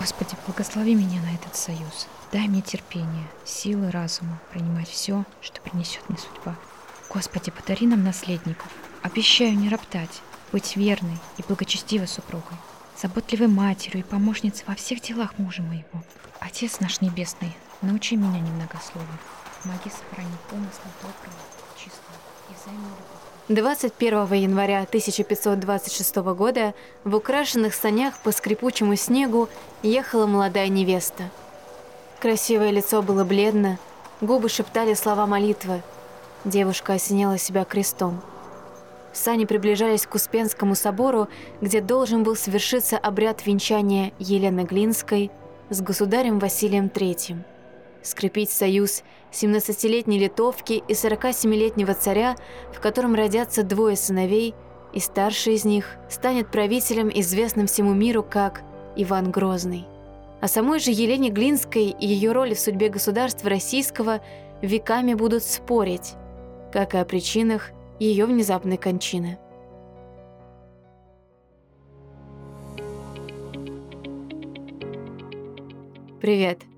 Господи, 0.00 0.34
благослови 0.46 0.94
меня 0.94 1.20
на 1.20 1.34
этот 1.34 1.54
союз. 1.54 2.08
Дай 2.32 2.48
мне 2.48 2.62
терпение, 2.62 3.26
силы 3.44 3.90
разума 3.90 4.40
принимать 4.50 4.88
все, 4.88 5.26
что 5.42 5.60
принесет 5.60 6.08
мне 6.08 6.16
судьба. 6.16 6.56
Господи, 7.10 7.50
подари 7.50 7.86
нам 7.86 8.02
наследников. 8.02 8.68
Обещаю 9.02 9.54
не 9.58 9.68
роптать, 9.68 10.22
быть 10.52 10.74
верной 10.74 11.18
и 11.36 11.42
благочестивой 11.42 12.08
супругой, 12.08 12.56
заботливой 12.96 13.48
матерью 13.48 14.00
и 14.00 14.08
помощницей 14.08 14.64
во 14.66 14.74
всех 14.74 15.02
делах 15.02 15.36
мужа 15.36 15.60
моего. 15.60 16.02
Отец 16.38 16.80
наш 16.80 17.02
Небесный, 17.02 17.54
научи 17.82 18.16
меня 18.16 18.40
немногословию. 18.40 19.18
Помоги 19.62 19.90
сохранить 19.90 20.40
помыслы 20.48 20.90
доброго, 21.02 21.36
чистого 21.76 22.16
и 22.48 22.54
взаимной 22.54 22.88
любовь. 22.88 23.19
21 23.50 24.32
января 24.34 24.82
1526 24.82 26.16
года 26.36 26.72
в 27.02 27.16
украшенных 27.16 27.74
санях 27.74 28.16
по 28.20 28.30
скрипучему 28.30 28.94
снегу 28.94 29.48
ехала 29.82 30.26
молодая 30.26 30.68
невеста. 30.68 31.24
Красивое 32.20 32.70
лицо 32.70 33.02
было 33.02 33.24
бледно, 33.24 33.80
губы 34.20 34.48
шептали 34.48 34.94
слова 34.94 35.26
молитвы. 35.26 35.82
Девушка 36.44 36.92
осеняла 36.92 37.38
себя 37.38 37.64
крестом. 37.64 38.22
Сани 39.12 39.46
приближались 39.46 40.06
к 40.06 40.14
Успенскому 40.14 40.76
собору, 40.76 41.26
где 41.60 41.80
должен 41.80 42.22
был 42.22 42.36
совершиться 42.36 42.98
обряд 42.98 43.44
венчания 43.44 44.12
Елены 44.20 44.60
Глинской 44.60 45.28
с 45.70 45.80
государем 45.80 46.38
Василием 46.38 46.86
III 46.86 47.38
скрепить 48.02 48.50
союз 48.50 49.02
17-летней 49.32 50.18
литовки 50.18 50.82
и 50.86 50.92
47-летнего 50.92 51.94
царя, 51.94 52.36
в 52.72 52.80
котором 52.80 53.14
родятся 53.14 53.62
двое 53.62 53.96
сыновей, 53.96 54.54
и 54.92 55.00
старший 55.00 55.54
из 55.54 55.64
них 55.64 55.96
станет 56.08 56.50
правителем, 56.50 57.10
известным 57.12 57.66
всему 57.66 57.94
миру 57.94 58.22
как 58.22 58.62
Иван 58.96 59.30
Грозный. 59.30 59.86
О 60.40 60.48
самой 60.48 60.80
же 60.80 60.90
Елене 60.90 61.30
Глинской 61.30 61.88
и 61.88 62.06
ее 62.06 62.32
роли 62.32 62.54
в 62.54 62.60
судьбе 62.60 62.88
государства 62.88 63.50
российского 63.50 64.20
веками 64.62 65.14
будут 65.14 65.44
спорить, 65.44 66.14
как 66.72 66.94
и 66.94 66.98
о 66.98 67.04
причинах 67.04 67.70
ее 67.98 68.24
внезапной 68.26 68.78
кончины. 68.78 69.38
Привет! 76.20 76.69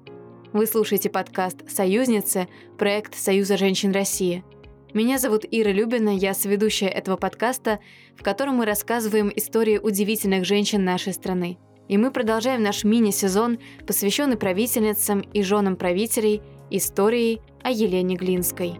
Вы 0.53 0.67
слушаете 0.67 1.08
подкаст 1.08 1.67
«Союзницы», 1.67 2.47
проект 2.77 3.14
Союза 3.14 3.56
женщин 3.56 3.91
России. 3.91 4.45
Меня 4.92 5.17
зовут 5.17 5.47
Ира 5.50 5.72
Любина, 5.72 6.11
я 6.11 6.34
соведущая 6.34 6.91
этого 6.91 7.17
подкаста, 7.17 7.81
в 8.19 8.22
котором 8.22 8.56
мы 8.56 8.67
рассказываем 8.67 9.33
истории 9.34 9.78
удивительных 9.78 10.44
женщин 10.44 10.84
нашей 10.84 11.14
страны. 11.14 11.56
И 11.89 11.97
мы 11.97 12.11
продолжаем 12.11 12.62
наш 12.62 12.84
мини-сезон, 12.84 13.61
посвященный 13.86 14.36
правительницам 14.36 15.20
и 15.20 15.42
женам 15.42 15.77
правителей, 15.77 16.42
истории 16.69 17.41
о 17.62 17.70
Елене 17.70 18.16
Глинской. 18.16 18.75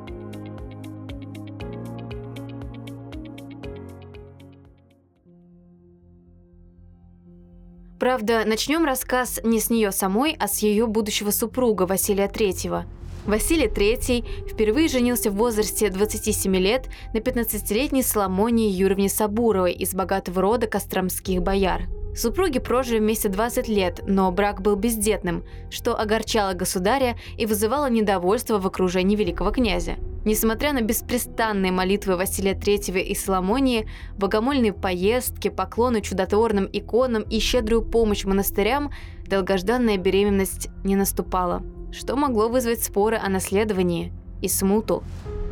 Правда, 8.03 8.42
начнем 8.45 8.84
рассказ 8.84 9.41
не 9.45 9.61
с 9.61 9.70
нее 9.70 9.92
самой, 9.92 10.36
а 10.41 10.48
с 10.48 10.58
ее 10.58 10.89
будущего 10.89 11.31
супруга 11.31 11.84
Василия 11.84 12.27
Третьего. 12.27 12.84
Василий 13.27 13.69
III 13.69 14.48
впервые 14.50 14.89
женился 14.89 15.31
в 15.31 15.36
возрасте 15.36 15.89
27 15.89 16.56
лет 16.56 16.89
на 17.14 17.19
15-летней 17.19 18.03
Соломонии 18.03 18.73
Юрьевне 18.73 19.08
Сабуровой 19.08 19.70
из 19.75 19.95
богатого 19.95 20.42
рода 20.42 20.67
костромских 20.67 21.42
бояр. 21.42 21.83
Супруги 22.12 22.58
прожили 22.58 22.98
вместе 22.98 23.28
20 23.28 23.69
лет, 23.69 24.00
но 24.05 24.33
брак 24.33 24.62
был 24.62 24.75
бездетным, 24.75 25.45
что 25.70 25.96
огорчало 25.96 26.55
государя 26.55 27.17
и 27.39 27.46
вызывало 27.46 27.89
недовольство 27.89 28.58
в 28.58 28.67
окружении 28.67 29.14
великого 29.14 29.52
князя. 29.52 29.95
Несмотря 30.24 30.72
на 30.72 30.83
беспрестанные 30.83 31.72
молитвы 31.72 32.16
Василия 32.16 32.55
III 32.55 33.00
и 33.00 33.14
Соломонии, 33.14 33.88
богомольные 34.16 34.72
поездки, 34.72 35.48
поклоны 35.48 36.00
чудотворным 36.00 36.68
иконам 36.72 37.22
и 37.22 37.40
щедрую 37.40 37.83
помощь 37.83 38.24
монастырям, 38.24 38.92
долгожданная 39.27 39.96
беременность 39.96 40.68
не 40.84 40.94
наступала, 40.94 41.62
что 41.90 42.14
могло 42.14 42.48
вызвать 42.48 42.84
споры 42.84 43.16
о 43.16 43.28
наследовании 43.28 44.12
и 44.40 44.48
смуту. 44.48 45.02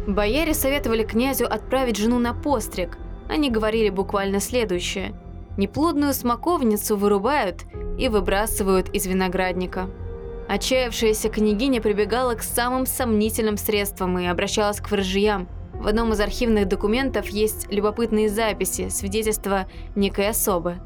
Бояре 0.06 0.54
советовали 0.54 1.02
князю 1.02 1.46
отправить 1.46 1.96
жену 1.96 2.18
на 2.18 2.32
постриг. 2.32 2.96
Они 3.28 3.50
говорили 3.50 3.90
буквально 3.90 4.40
следующее. 4.40 5.14
Неплодную 5.56 6.14
смоковницу 6.14 6.96
вырубают 6.96 7.64
и 7.98 8.08
выбрасывают 8.08 8.88
из 8.90 9.06
виноградника. 9.06 9.90
Отчаявшаяся 10.50 11.28
княгиня 11.28 11.80
прибегала 11.80 12.34
к 12.34 12.42
самым 12.42 12.84
сомнительным 12.84 13.56
средствам 13.56 14.18
и 14.18 14.26
обращалась 14.26 14.80
к 14.80 14.90
вражьям. 14.90 15.46
В 15.74 15.86
одном 15.86 16.12
из 16.12 16.18
архивных 16.18 16.66
документов 16.66 17.28
есть 17.28 17.70
любопытные 17.70 18.28
записи, 18.28 18.88
свидетельства 18.88 19.68
некой 19.94 20.28
особы. 20.28 20.78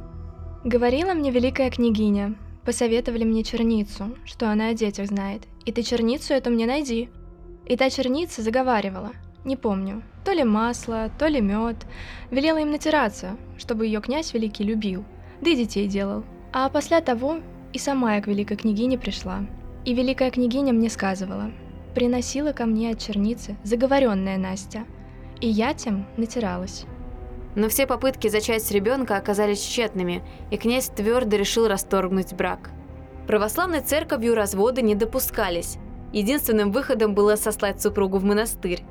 Говорила 0.64 1.14
мне 1.14 1.30
великая 1.30 1.70
княгиня, 1.70 2.34
посоветовали 2.66 3.24
мне 3.24 3.42
черницу, 3.42 4.14
что 4.26 4.50
она 4.50 4.68
о 4.68 4.74
детях 4.74 5.06
знает, 5.06 5.44
и 5.64 5.72
ты 5.72 5.82
черницу 5.82 6.34
эту 6.34 6.50
мне 6.50 6.66
найди. 6.66 7.08
И 7.64 7.74
та 7.78 7.88
черница 7.88 8.42
заговаривала, 8.42 9.12
не 9.46 9.56
помню, 9.56 10.02
то 10.26 10.32
ли 10.32 10.44
масло, 10.44 11.10
то 11.18 11.26
ли 11.26 11.40
мед, 11.40 11.86
велела 12.30 12.58
им 12.58 12.70
натираться, 12.70 13.38
чтобы 13.56 13.86
ее 13.86 14.02
князь 14.02 14.34
великий 14.34 14.64
любил, 14.64 15.06
да 15.40 15.48
и 15.48 15.56
детей 15.56 15.88
делал. 15.88 16.22
А 16.52 16.68
после 16.68 17.00
того 17.00 17.38
и 17.74 17.78
сама 17.78 18.14
я 18.14 18.22
к 18.22 18.28
великой 18.28 18.56
княгине 18.56 18.96
пришла. 18.96 19.44
И 19.84 19.92
великая 19.92 20.30
княгиня 20.30 20.72
мне 20.72 20.88
сказывала, 20.88 21.50
приносила 21.94 22.52
ко 22.52 22.64
мне 22.64 22.92
от 22.92 23.00
черницы 23.00 23.56
заговоренная 23.64 24.38
Настя, 24.38 24.84
и 25.40 25.48
я 25.48 25.74
тем 25.74 26.06
натиралась. 26.16 26.86
Но 27.56 27.68
все 27.68 27.86
попытки 27.86 28.28
зачать 28.28 28.70
ребенка 28.70 29.16
оказались 29.16 29.60
тщетными, 29.60 30.22
и 30.50 30.56
князь 30.56 30.88
твердо 30.88 31.36
решил 31.36 31.68
расторгнуть 31.68 32.32
брак. 32.32 32.70
Православной 33.26 33.80
церковью 33.80 34.34
разводы 34.34 34.80
не 34.80 34.94
допускались. 34.94 35.78
Единственным 36.12 36.70
выходом 36.70 37.14
было 37.14 37.36
сослать 37.36 37.82
супругу 37.82 38.18
в 38.18 38.24
монастырь. 38.24 38.84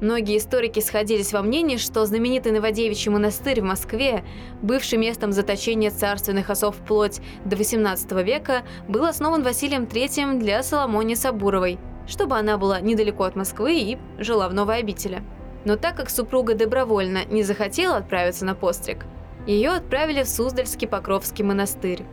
Многие 0.00 0.36
историки 0.36 0.80
сходились 0.80 1.32
во 1.32 1.40
мнении, 1.40 1.78
что 1.78 2.04
знаменитый 2.04 2.52
Новодевичий 2.52 3.10
монастырь 3.10 3.62
в 3.62 3.64
Москве, 3.64 4.24
бывший 4.60 4.98
местом 4.98 5.32
заточения 5.32 5.90
царственных 5.90 6.50
осов 6.50 6.76
вплоть 6.76 7.20
до 7.46 7.56
XVIII 7.56 8.22
века, 8.22 8.62
был 8.88 9.06
основан 9.06 9.42
Василием 9.42 9.84
III 9.84 10.38
для 10.38 10.62
Соломонии 10.62 11.14
Сабуровой, 11.14 11.78
чтобы 12.06 12.36
она 12.36 12.58
была 12.58 12.80
недалеко 12.80 13.24
от 13.24 13.36
Москвы 13.36 13.78
и 13.78 13.98
жила 14.18 14.50
в 14.50 14.54
новой 14.54 14.78
обители. 14.78 15.22
Но 15.64 15.76
так 15.76 15.96
как 15.96 16.10
супруга 16.10 16.54
добровольно 16.54 17.24
не 17.24 17.42
захотела 17.42 17.96
отправиться 17.96 18.44
на 18.44 18.54
постриг, 18.54 19.06
ее 19.46 19.70
отправили 19.70 20.22
в 20.22 20.28
Суздальский 20.28 20.86
Покровский 20.86 21.42
монастырь. 21.42 22.04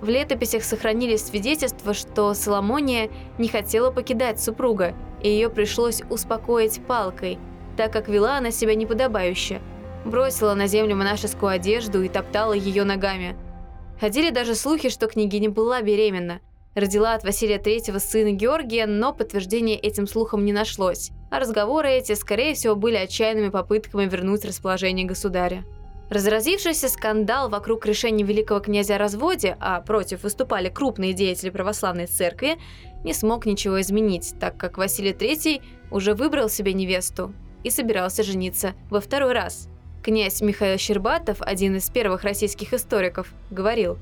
В 0.00 0.08
летописях 0.08 0.64
сохранились 0.64 1.26
свидетельства, 1.26 1.92
что 1.92 2.32
Соломония 2.32 3.10
не 3.38 3.48
хотела 3.48 3.90
покидать 3.90 4.40
супруга, 4.40 4.94
и 5.22 5.28
ее 5.28 5.50
пришлось 5.50 6.02
успокоить 6.08 6.80
палкой, 6.86 7.38
так 7.76 7.92
как 7.92 8.08
вела 8.08 8.38
она 8.38 8.50
себя 8.50 8.74
неподобающе. 8.74 9.60
Бросила 10.04 10.54
на 10.54 10.66
землю 10.66 10.96
монашескую 10.96 11.50
одежду 11.50 12.02
и 12.02 12.08
топтала 12.08 12.54
ее 12.54 12.84
ногами. 12.84 13.36
Ходили 14.00 14.30
даже 14.30 14.54
слухи, 14.54 14.88
что 14.88 15.06
княгиня 15.06 15.50
была 15.50 15.82
беременна. 15.82 16.40
Родила 16.74 17.14
от 17.14 17.22
Василия 17.22 17.58
III 17.58 17.98
сына 17.98 18.32
Георгия, 18.32 18.86
но 18.86 19.12
подтверждения 19.12 19.76
этим 19.76 20.06
слухам 20.06 20.46
не 20.46 20.54
нашлось. 20.54 21.10
А 21.30 21.38
разговоры 21.38 21.90
эти, 21.90 22.14
скорее 22.14 22.54
всего, 22.54 22.74
были 22.74 22.96
отчаянными 22.96 23.50
попытками 23.50 24.06
вернуть 24.06 24.46
расположение 24.46 25.04
государя. 25.04 25.64
Разразившийся 26.10 26.88
скандал 26.88 27.48
вокруг 27.48 27.86
решения 27.86 28.24
великого 28.24 28.58
князя 28.58 28.96
о 28.96 28.98
разводе, 28.98 29.56
а 29.60 29.80
против 29.80 30.24
выступали 30.24 30.68
крупные 30.68 31.12
деятели 31.12 31.50
православной 31.50 32.06
церкви, 32.06 32.58
не 33.04 33.14
смог 33.14 33.46
ничего 33.46 33.80
изменить, 33.80 34.34
так 34.40 34.56
как 34.56 34.76
Василий 34.76 35.12
III 35.12 35.62
уже 35.92 36.14
выбрал 36.14 36.48
себе 36.48 36.72
невесту 36.72 37.32
и 37.62 37.70
собирался 37.70 38.24
жениться 38.24 38.74
во 38.90 39.00
второй 39.00 39.32
раз. 39.34 39.68
Князь 40.02 40.40
Михаил 40.40 40.78
Щербатов, 40.78 41.40
один 41.42 41.76
из 41.76 41.88
первых 41.90 42.24
российских 42.24 42.72
историков, 42.72 43.32
говорил 43.50 43.96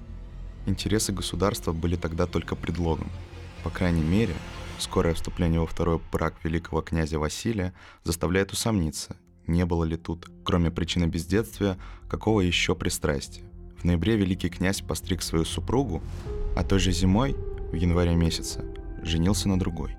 Интересы 0.64 1.12
государства 1.12 1.72
были 1.72 1.96
тогда 1.96 2.26
только 2.26 2.56
предлогом. 2.56 3.10
По 3.64 3.70
крайней 3.70 4.02
мере, 4.02 4.34
скорое 4.78 5.12
вступление 5.12 5.60
во 5.60 5.66
второй 5.66 6.00
брак 6.10 6.37
великого 6.43 6.81
князя 6.81 7.19
Василия 7.19 7.75
заставляет 8.05 8.52
усомниться, 8.52 9.16
не 9.48 9.64
было 9.64 9.84
ли 9.84 9.96
тут, 9.96 10.30
кроме 10.44 10.70
причины 10.70 11.06
бездетствия, 11.06 11.76
какого 12.08 12.40
еще 12.40 12.74
пристрастия. 12.74 13.44
В 13.78 13.84
ноябре 13.84 14.16
великий 14.16 14.48
князь 14.48 14.80
постриг 14.80 15.22
свою 15.22 15.44
супругу, 15.44 16.02
а 16.56 16.64
той 16.64 16.78
же 16.78 16.92
зимой, 16.92 17.36
в 17.72 17.74
январе 17.74 18.14
месяце, 18.14 18.64
женился 19.02 19.48
на 19.48 19.58
другой. 19.58 19.96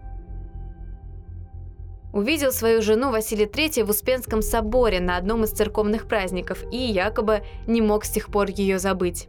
Увидел 2.12 2.52
свою 2.52 2.82
жену 2.82 3.12
Василий 3.12 3.46
III 3.46 3.86
в 3.86 3.90
Успенском 3.92 4.42
соборе 4.42 5.00
на 5.00 5.18
одном 5.18 5.44
из 5.44 5.52
церковных 5.52 6.08
праздников 6.08 6.64
и 6.72 6.78
якобы 6.78 7.44
не 7.68 7.82
мог 7.82 8.04
с 8.04 8.10
тех 8.10 8.30
пор 8.30 8.50
ее 8.50 8.80
забыть. 8.80 9.28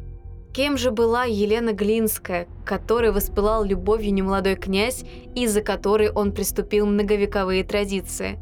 Кем 0.52 0.76
же 0.76 0.90
была 0.90 1.24
Елена 1.24 1.72
Глинская, 1.72 2.48
которой 2.64 3.12
воспылал 3.12 3.64
любовью 3.64 4.12
немолодой 4.12 4.56
князь, 4.56 5.04
из-за 5.36 5.60
которой 5.60 6.10
он 6.10 6.32
приступил 6.32 6.86
многовековые 6.86 7.62
традиции? 7.62 8.38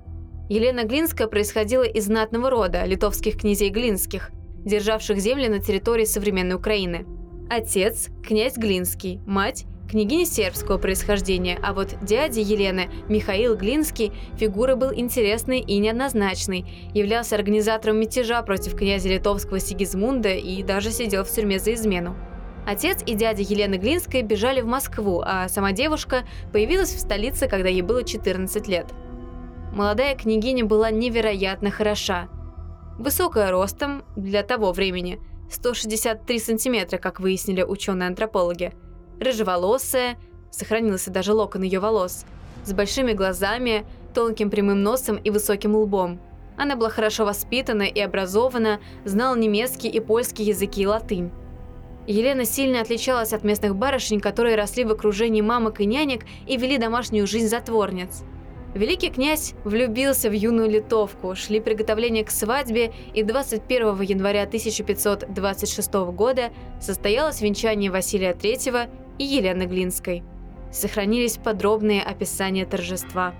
Елена 0.49 0.85
Глинская 0.85 1.29
происходила 1.29 1.83
из 1.83 2.07
знатного 2.07 2.49
рода 2.49 2.85
литовских 2.87 3.37
князей 3.39 3.69
Глинских, 3.69 4.31
державших 4.65 5.19
земли 5.19 5.47
на 5.49 5.59
территории 5.59 6.07
современной 6.07 6.57
Украины. 6.57 7.05
Отец– 7.51 8.09
князь 8.27 8.57
Глинский, 8.57 9.21
мать– 9.27 9.67
княгиня 9.91 10.25
сербского 10.25 10.79
происхождения, 10.79 11.59
а 11.63 11.75
вот 11.75 11.97
дядя 12.03 12.41
Елены, 12.41 12.89
Михаил 13.11 13.57
Глинский, 13.57 14.13
фигура 14.39 14.75
был 14.75 14.93
интересной 14.95 15.61
и 15.61 15.79
неоднозначной, 15.79 16.65
являлся 16.95 17.37
организатором 17.37 18.01
мятежа 18.01 18.41
против 18.43 18.75
князя 18.75 19.11
литовского 19.11 19.61
Сигизмунда 19.61 20.31
и 20.31 20.63
даже 20.63 20.93
сидел 20.93 21.25
в 21.25 21.31
тюрьме 21.31 21.59
за 21.59 21.75
измену. 21.75 22.17
Отец 22.67 23.03
и 23.05 23.15
дядя 23.15 23.43
Елены 23.43 23.77
Глинской 23.77 24.23
бежали 24.23 24.63
в 24.63 24.67
Москву, 24.67 25.23
а 25.25 25.49
сама 25.49 25.73
девушка 25.73 26.25
появилась 26.53 26.93
в 26.95 27.01
столице, 27.01 27.49
когда 27.49 27.69
ей 27.69 27.83
было 27.83 28.03
14 28.03 28.67
лет. 28.69 28.87
Молодая 29.73 30.17
княгиня 30.17 30.65
была 30.65 30.91
невероятно 30.91 31.71
хороша. 31.71 32.29
Высокая 32.99 33.51
ростом 33.51 34.03
для 34.17 34.43
того 34.43 34.73
времени– 34.73 35.21
163 35.51 36.39
сантиметра, 36.39 36.99
как 36.99 37.21
выяснили 37.21 37.63
ученые-антропологи. 37.63 38.73
Рыжеволосая, 39.21 40.19
сохранился 40.51 41.11
даже 41.11 41.33
локон 41.33 41.63
ее 41.63 41.81
волос, 41.81 42.25
с 42.65 42.73
большими 42.73 43.13
глазами, 43.13 43.87
тонким 44.15 44.51
прямым 44.51 44.83
носом 44.83 45.17
и 45.17 45.31
высоким 45.31 45.75
лбом. 45.75 46.21
Она 46.57 46.77
была 46.77 46.91
хорошо 46.91 47.25
воспитана 47.25 47.83
и 47.83 48.01
образована, 48.01 48.81
знала 49.05 49.37
немецкий 49.37 49.89
и 49.89 50.01
польский 50.01 50.45
языки 50.45 50.83
и 50.83 50.87
латынь. 50.87 51.31
Елена 52.07 52.45
сильно 52.45 52.81
отличалась 52.81 53.33
от 53.33 53.45
местных 53.45 53.77
барышень, 53.77 54.21
которые 54.21 54.57
росли 54.57 54.85
в 54.85 54.91
окружении 54.91 55.43
мамок 55.43 55.81
и 55.81 55.87
нянек 55.87 56.25
и 56.47 56.57
вели 56.57 56.79
домашнюю 56.79 57.27
жизнь 57.27 57.49
затворниц– 57.49 58.23
Великий 58.75 59.11
князь 59.11 59.55
влюбился 59.65 60.29
в 60.29 60.33
юную 60.33 60.69
литовку, 60.69 61.35
шли 61.35 61.59
приготовления 61.59 62.25
к 62.25 62.31
свадьбе, 62.31 62.93
и 63.15 63.23
21 63.23 64.03
января 64.03 64.43
1526 64.43 65.93
года 66.13 66.53
состоялось 66.81 67.41
венчание 67.41 67.91
Василия 67.91 68.35
III 68.35 68.91
и 69.19 69.25
Елены 69.25 69.65
Глинской. 69.65 70.23
Сохранились 70.71 71.39
подробные 71.39 72.03
описания 72.03 72.67
торжества. 72.67 73.35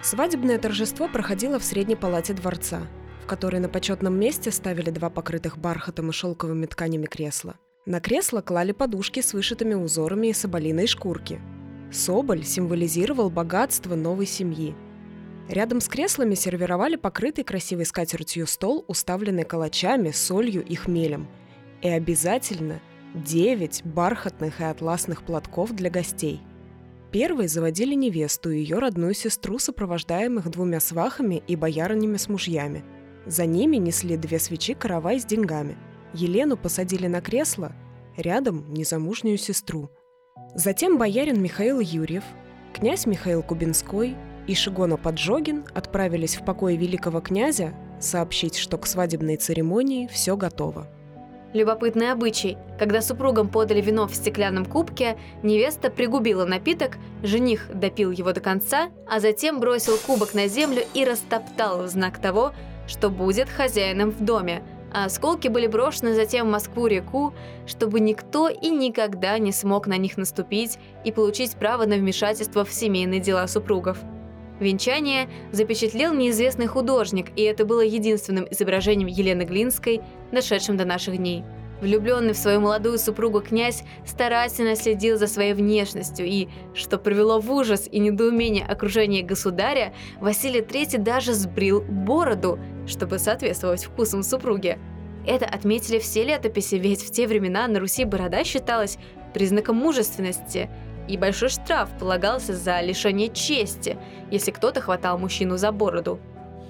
Свадебное 0.00 0.58
торжество 0.58 1.08
проходило 1.08 1.58
в 1.58 1.64
средней 1.64 1.96
палате 1.96 2.34
дворца, 2.34 2.82
в 3.24 3.26
которой 3.26 3.60
на 3.60 3.68
почетном 3.68 4.18
месте 4.18 4.52
ставили 4.52 4.90
два 4.90 5.10
покрытых 5.10 5.58
бархатом 5.58 6.10
и 6.10 6.12
шелковыми 6.12 6.66
тканями 6.66 7.06
кресла– 7.06 7.56
на 7.88 8.00
кресло 8.00 8.42
клали 8.42 8.72
подушки 8.72 9.20
с 9.20 9.32
вышитыми 9.32 9.72
узорами 9.72 10.26
и 10.26 10.32
соболиной 10.34 10.86
шкурки. 10.86 11.40
Соболь 11.90 12.44
символизировал 12.44 13.30
богатство 13.30 13.94
новой 13.94 14.26
семьи. 14.26 14.76
Рядом 15.48 15.80
с 15.80 15.88
креслами 15.88 16.34
сервировали 16.34 16.96
покрытый 16.96 17.44
красивой 17.44 17.86
скатертью 17.86 18.46
стол, 18.46 18.84
уставленный 18.88 19.44
калачами, 19.44 20.10
солью 20.10 20.62
и 20.62 20.74
хмелем. 20.74 21.28
И 21.80 21.88
обязательно 21.88 22.82
9 23.14 23.86
бархатных 23.86 24.60
и 24.60 24.64
атласных 24.64 25.22
платков 25.22 25.74
для 25.74 25.88
гостей. 25.88 26.42
Первой 27.10 27.48
заводили 27.48 27.94
невесту 27.94 28.50
и 28.50 28.58
ее 28.58 28.80
родную 28.80 29.14
сестру, 29.14 29.58
сопровождаемых 29.58 30.50
двумя 30.50 30.80
свахами 30.80 31.42
и 31.46 31.56
боярынями 31.56 32.18
с 32.18 32.28
мужьями. 32.28 32.84
За 33.24 33.46
ними 33.46 33.78
несли 33.78 34.18
две 34.18 34.38
свечи 34.38 34.74
каравай 34.74 35.18
с 35.20 35.24
деньгами– 35.24 35.78
Елену 36.14 36.56
посадили 36.56 37.06
на 37.06 37.20
кресло, 37.20 37.72
рядом 38.16 38.72
незамужнюю 38.72 39.38
сестру. 39.38 39.90
Затем 40.54 40.98
боярин 40.98 41.40
Михаил 41.40 41.80
Юрьев, 41.80 42.24
князь 42.72 43.06
Михаил 43.06 43.42
Кубинской 43.42 44.16
и 44.46 44.54
Шигона 44.54 44.96
Поджогин 44.96 45.64
отправились 45.74 46.36
в 46.36 46.44
покой 46.44 46.76
великого 46.76 47.20
князя 47.20 47.74
сообщить, 48.00 48.56
что 48.56 48.78
к 48.78 48.86
свадебной 48.86 49.36
церемонии 49.36 50.06
все 50.06 50.36
готово. 50.36 50.86
Любопытный 51.54 52.12
обычай. 52.12 52.58
Когда 52.78 53.00
супругам 53.00 53.48
подали 53.48 53.80
вино 53.80 54.06
в 54.06 54.14
стеклянном 54.14 54.66
кубке, 54.66 55.18
невеста 55.42 55.90
пригубила 55.90 56.44
напиток, 56.44 56.98
жених 57.22 57.70
допил 57.72 58.10
его 58.10 58.32
до 58.32 58.40
конца, 58.40 58.90
а 59.08 59.18
затем 59.18 59.58
бросил 59.58 59.96
кубок 60.06 60.34
на 60.34 60.46
землю 60.46 60.82
и 60.92 61.04
растоптал 61.04 61.82
в 61.82 61.88
знак 61.88 62.18
того, 62.18 62.52
что 62.86 63.10
будет 63.10 63.48
хозяином 63.48 64.10
в 64.10 64.24
доме– 64.24 64.62
а 64.92 65.04
осколки 65.04 65.48
были 65.48 65.66
брошены 65.66 66.14
затем 66.14 66.46
в 66.46 66.50
Москву-реку, 66.50 67.34
чтобы 67.66 68.00
никто 68.00 68.48
и 68.48 68.68
никогда 68.68 69.38
не 69.38 69.52
смог 69.52 69.86
на 69.86 69.96
них 69.96 70.16
наступить 70.16 70.78
и 71.04 71.12
получить 71.12 71.56
право 71.56 71.84
на 71.84 71.96
вмешательство 71.96 72.64
в 72.64 72.72
семейные 72.72 73.20
дела 73.20 73.46
супругов. 73.46 73.98
Венчание 74.60 75.28
запечатлел 75.52 76.12
неизвестный 76.14 76.66
художник, 76.66 77.26
и 77.36 77.42
это 77.42 77.64
было 77.64 77.80
единственным 77.80 78.46
изображением 78.50 79.08
Елены 79.08 79.42
Глинской, 79.42 80.00
дошедшим 80.32 80.76
до 80.76 80.84
наших 80.84 81.16
дней. 81.16 81.44
Влюбленный 81.80 82.32
в 82.32 82.36
свою 82.36 82.60
молодую 82.60 82.98
супругу 82.98 83.40
князь 83.40 83.84
старательно 84.04 84.74
следил 84.74 85.16
за 85.16 85.28
своей 85.28 85.52
внешностью 85.54 86.26
и, 86.26 86.48
что 86.74 86.98
привело 86.98 87.38
в 87.38 87.52
ужас 87.52 87.88
и 87.90 88.00
недоумение 88.00 88.66
окружение 88.66 89.22
государя, 89.22 89.92
Василий 90.20 90.60
III 90.60 90.98
даже 90.98 91.34
сбрил 91.34 91.82
бороду, 91.82 92.58
чтобы 92.88 93.18
соответствовать 93.18 93.84
вкусам 93.84 94.22
супруги. 94.22 94.78
Это 95.26 95.46
отметили 95.46 95.98
все 95.98 96.24
летописи, 96.24 96.76
ведь 96.76 97.02
в 97.02 97.10
те 97.10 97.26
времена 97.26 97.68
на 97.68 97.80
Руси 97.80 98.04
борода 98.04 98.44
считалась 98.44 98.98
признаком 99.34 99.76
мужественности, 99.76 100.70
и 101.06 101.16
большой 101.16 101.48
штраф 101.48 101.90
полагался 101.98 102.56
за 102.56 102.80
лишение 102.80 103.28
чести, 103.28 103.98
если 104.30 104.50
кто-то 104.50 104.80
хватал 104.80 105.18
мужчину 105.18 105.56
за 105.56 105.72
бороду 105.72 106.18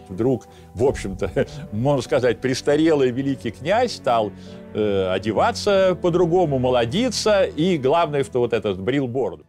вдруг, 0.09 0.47
в 0.75 0.85
общем-то, 0.85 1.47
можно 1.73 2.03
сказать, 2.03 2.41
престарелый 2.41 3.11
великий 3.11 3.51
князь 3.51 3.97
стал 3.97 4.33
э, 4.75 5.11
одеваться 5.11 5.97
по-другому, 6.01 6.59
молодиться, 6.59 7.45
и 7.45 7.79
главное, 7.79 8.25
что 8.25 8.41
вот 8.41 8.53
этот 8.53 8.81
брил 8.81 9.07
бороду. 9.07 9.45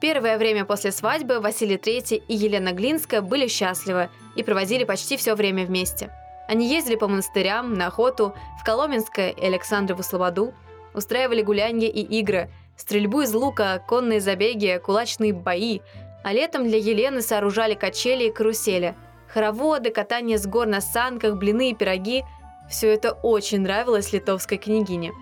Первое 0.00 0.38
время 0.38 0.64
после 0.64 0.92
свадьбы 0.92 1.40
Василий 1.40 1.76
III 1.76 2.22
и 2.28 2.34
Елена 2.34 2.72
Глинская 2.72 3.20
были 3.20 3.48
счастливы 3.48 4.10
и 4.36 4.42
проводили 4.42 4.84
почти 4.84 5.16
все 5.16 5.34
время 5.34 5.64
вместе. 5.66 6.10
Они 6.46 6.68
ездили 6.68 6.96
по 6.96 7.08
монастырям, 7.08 7.74
на 7.74 7.88
охоту, 7.88 8.34
в 8.60 8.64
Коломенское 8.64 9.30
и 9.30 9.44
Александрову 9.44 10.02
Слободу, 10.02 10.54
устраивали 10.94 11.42
гулянья 11.42 11.88
и 11.88 12.00
игры, 12.00 12.50
стрельбу 12.76 13.22
из 13.22 13.34
лука, 13.34 13.82
конные 13.86 14.20
забеги, 14.20 14.80
кулачные 14.82 15.32
бои, 15.32 15.80
а 16.22 16.32
летом 16.32 16.64
для 16.64 16.78
Елены 16.78 17.20
сооружали 17.20 17.74
качели 17.74 18.24
и 18.24 18.32
карусели– 18.32 18.94
Хороводы, 19.28 19.90
катание 19.90 20.38
с 20.38 20.46
гор 20.46 20.66
на 20.66 20.80
санках, 20.80 21.36
блины 21.36 21.70
и 21.70 21.74
пироги– 21.74 22.24
все 22.70 22.92
это 22.92 23.12
очень 23.12 23.60
нравилось 23.60 24.12
литовской 24.12 24.58
княгине. 24.58 25.12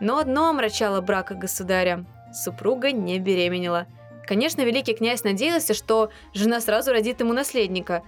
Но 0.00 0.18
одно 0.18 0.50
омрачало 0.50 1.00
брака 1.00 1.34
государя– 1.34 2.04
супруга 2.32 2.92
не 2.92 3.18
беременела. 3.18 3.86
Конечно, 4.26 4.62
великий 4.62 4.94
князь 4.94 5.24
надеялся, 5.24 5.74
что 5.74 6.10
жена 6.32 6.60
сразу 6.60 6.92
родит 6.92 7.20
ему 7.20 7.32
наследника. 7.32 8.02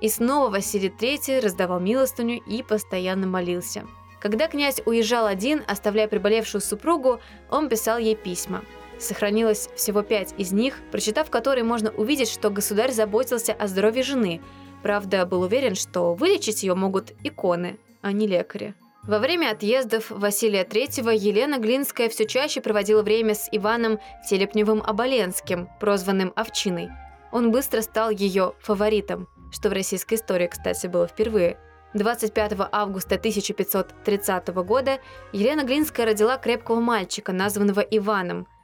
И 0.00 0.08
снова 0.08 0.50
Василий 0.50 0.88
III 0.88 1.40
раздавал 1.40 1.80
милостыню 1.80 2.42
и 2.44 2.62
постоянно 2.62 3.26
молился. 3.26 3.86
Когда 4.20 4.48
князь 4.48 4.82
уезжал 4.84 5.26
один, 5.26 5.62
оставляя 5.66 6.08
приболевшую 6.08 6.60
супругу, 6.60 7.20
он 7.50 7.68
писал 7.68 7.98
ей 7.98 8.16
письма. 8.16 8.62
Сохранилось 8.98 9.68
всего 9.76 10.02
пять 10.02 10.34
из 10.38 10.52
них, 10.52 10.78
прочитав 10.90 11.30
которые 11.30 11.64
можно 11.64 11.90
увидеть, 11.90 12.30
что 12.30 12.50
государь 12.50 12.92
заботился 12.92 13.52
о 13.52 13.66
здоровье 13.68 14.02
жены– 14.02 14.40
Правда, 14.86 15.26
был 15.26 15.42
уверен, 15.42 15.74
что 15.74 16.14
вылечить 16.14 16.62
ее 16.62 16.76
могут 16.76 17.12
иконы, 17.24 17.76
а 18.02 18.12
не 18.12 18.28
лекари. 18.28 18.74
Во 19.06 19.20
время 19.20 19.52
отъездов 19.52 20.10
Василия 20.10 20.64
III 20.64 21.16
Елена 21.16 21.58
Глинская 21.58 22.08
все 22.08 22.26
чаще 22.26 22.60
проводила 22.60 23.02
время 23.02 23.34
с 23.34 23.48
Иваном 23.52 24.00
Телепневым-Оболенским, 24.28 25.68
прозванным 25.78 26.32
Овчиной. 26.34 26.88
Он 27.30 27.52
быстро 27.52 27.82
стал 27.82 28.10
ее 28.10 28.54
фаворитом, 28.58 29.28
что 29.52 29.68
в 29.68 29.72
российской 29.72 30.14
истории, 30.14 30.48
кстати, 30.48 30.88
было 30.88 31.06
впервые. 31.06 31.56
25 31.94 32.54
августа 32.72 33.14
1530 33.14 34.48
года 34.48 34.98
Елена 35.32 35.62
Глинская 35.62 36.06
родила 36.06 36.36
крепкого 36.36 36.80
мальчика, 36.80 37.32
названного 37.32 37.80
Иваном– 37.80 38.48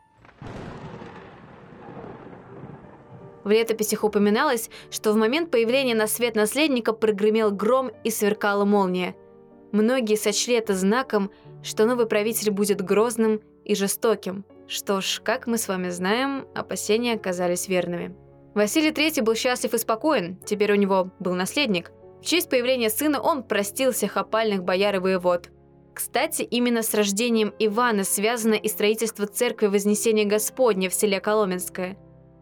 В 3.45 3.51
летописях 3.51 4.05
упоминалось, 4.05 4.71
что 4.91 5.13
в 5.13 5.17
момент 5.17 5.51
появления 5.51 5.95
на 5.95 6.07
свет 6.07 6.37
наследника 6.37 6.93
прогремел 6.93 7.51
гром 7.51 7.91
и 8.05 8.11
сверкала 8.11 8.65
молния. 8.65 9.17
Многие 9.73 10.17
сочли 10.17 10.55
это 10.55 10.75
знаком, 10.75 11.31
что 11.63 11.87
новый 11.87 12.07
правитель 12.07 12.51
будет 12.51 12.83
грозным 12.83 13.41
и 13.65 13.75
жестоким. 13.75 14.45
Что 14.69 15.01
ж, 15.01 15.21
как 15.25 15.47
мы 15.47 15.59
с 15.59 15.67
вами 15.67 15.89
знаем, 15.89 16.47
опасения 16.55 17.15
оказались 17.15 17.69
верными. 17.69 18.15
Василий 18.55 18.91
III 18.91 19.23
был 19.23 19.35
счастлив 19.35 19.73
и 19.73 19.79
спокоен, 19.79 20.37
теперь 20.45 20.73
у 20.73 20.77
него 20.77 21.11
был 21.19 21.33
наследник. 21.33 21.91
В 22.21 22.27
честь 22.27 22.51
появления 22.51 22.91
сына 22.91 23.21
он 23.21 23.43
простил 23.43 23.93
всех 23.93 24.19
опальных 24.19 24.63
бояр 24.63 24.97
и 24.97 24.99
воевод. 24.99 25.49
Кстати, 25.95 26.43
именно 26.43 26.83
с 26.83 26.95
рождением 26.95 27.55
Ивана 27.59 28.05
связано 28.05 28.55
и 28.55 28.69
строительство 28.69 29.27
церкви 29.27 29.67
Вознесения 29.67 30.27
Господня 30.27 30.91
в 30.91 30.95
селе 30.95 31.21
Коломенское. 31.21 31.97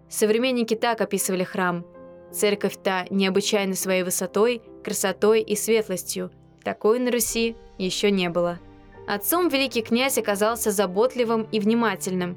Современники 0.08 0.74
так 0.74 1.00
описывали 1.00 1.44
храм. 1.44 1.86
Церковь 2.32 2.76
та 2.82 3.06
необычайна 3.10 3.74
своей 3.74 4.02
высотой, 4.02 4.62
красотой 4.84 5.42
и 5.42 5.56
светлостью. 5.56 6.30
Такой 6.64 6.98
на 6.98 7.10
Руси 7.10 7.56
еще 7.78 8.10
не 8.10 8.28
было. 8.28 8.58
Отцом 9.06 9.48
великий 9.48 9.82
князь 9.82 10.18
оказался 10.18 10.70
заботливым 10.70 11.46
и 11.50 11.58
внимательным. 11.58 12.36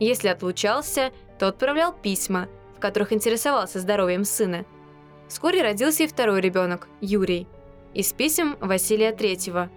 Если 0.00 0.28
отлучался, 0.28 1.12
то 1.38 1.48
отправлял 1.48 1.92
письма, 1.92 2.48
в 2.76 2.80
которых 2.80 3.12
интересовался 3.12 3.80
здоровьем 3.80 4.24
сына. 4.24 4.64
Вскоре 5.28 5.62
родился 5.62 6.04
и 6.04 6.06
второй 6.06 6.40
ребенок, 6.40 6.88
Юрий. 7.00 7.46
Из 7.92 8.12
писем 8.12 8.56
Василия 8.60 9.12
Третьего. 9.12 9.70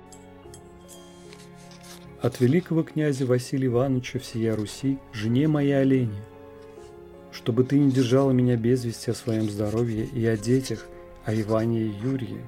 От 2.21 2.39
великого 2.39 2.83
князя 2.83 3.25
Василия 3.25 3.67
Ивановича 3.67 4.19
всея 4.19 4.55
Руси, 4.55 4.97
жене 5.13 5.47
моей 5.47 5.79
Олене, 5.79 6.23
чтобы 7.31 7.63
ты 7.63 7.77
не 7.77 7.91
держала 7.91 8.31
меня 8.31 8.55
без 8.55 8.83
вести 8.83 9.11
о 9.11 9.13
своем 9.13 9.49
здоровье 9.49 10.05
и 10.05 10.25
о 10.25 10.35
детях, 10.35 10.87
о 11.25 11.33
Иване 11.35 11.81
и 11.81 11.93
Юрии, 12.03 12.41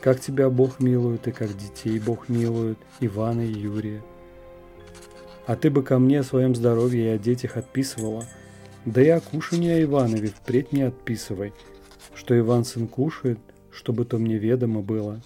как 0.00 0.20
тебя 0.20 0.48
Бог 0.50 0.80
милует 0.80 1.26
и 1.28 1.32
как 1.32 1.56
детей 1.56 1.98
Бог 1.98 2.28
милует, 2.28 2.78
Ивана 3.00 3.42
и 3.42 3.52
Юрия. 3.52 4.02
А 5.46 5.56
ты 5.56 5.70
бы 5.70 5.82
ко 5.82 5.98
мне 5.98 6.20
о 6.20 6.24
своем 6.24 6.54
здоровье 6.54 7.06
и 7.06 7.14
о 7.16 7.18
детях 7.18 7.56
отписывала, 7.56 8.26
да 8.84 9.02
и 9.02 9.08
о 9.08 9.20
кушании 9.20 9.72
о 9.72 9.82
Иванове 9.82 10.28
впредь 10.28 10.72
не 10.72 10.82
отписывай, 10.82 11.52
что 12.14 12.38
Иван 12.38 12.64
сын 12.64 12.86
кушает, 12.86 13.38
чтобы 13.70 14.04
то 14.04 14.18
мне 14.18 14.38
ведомо 14.38 14.82
было. 14.82 15.20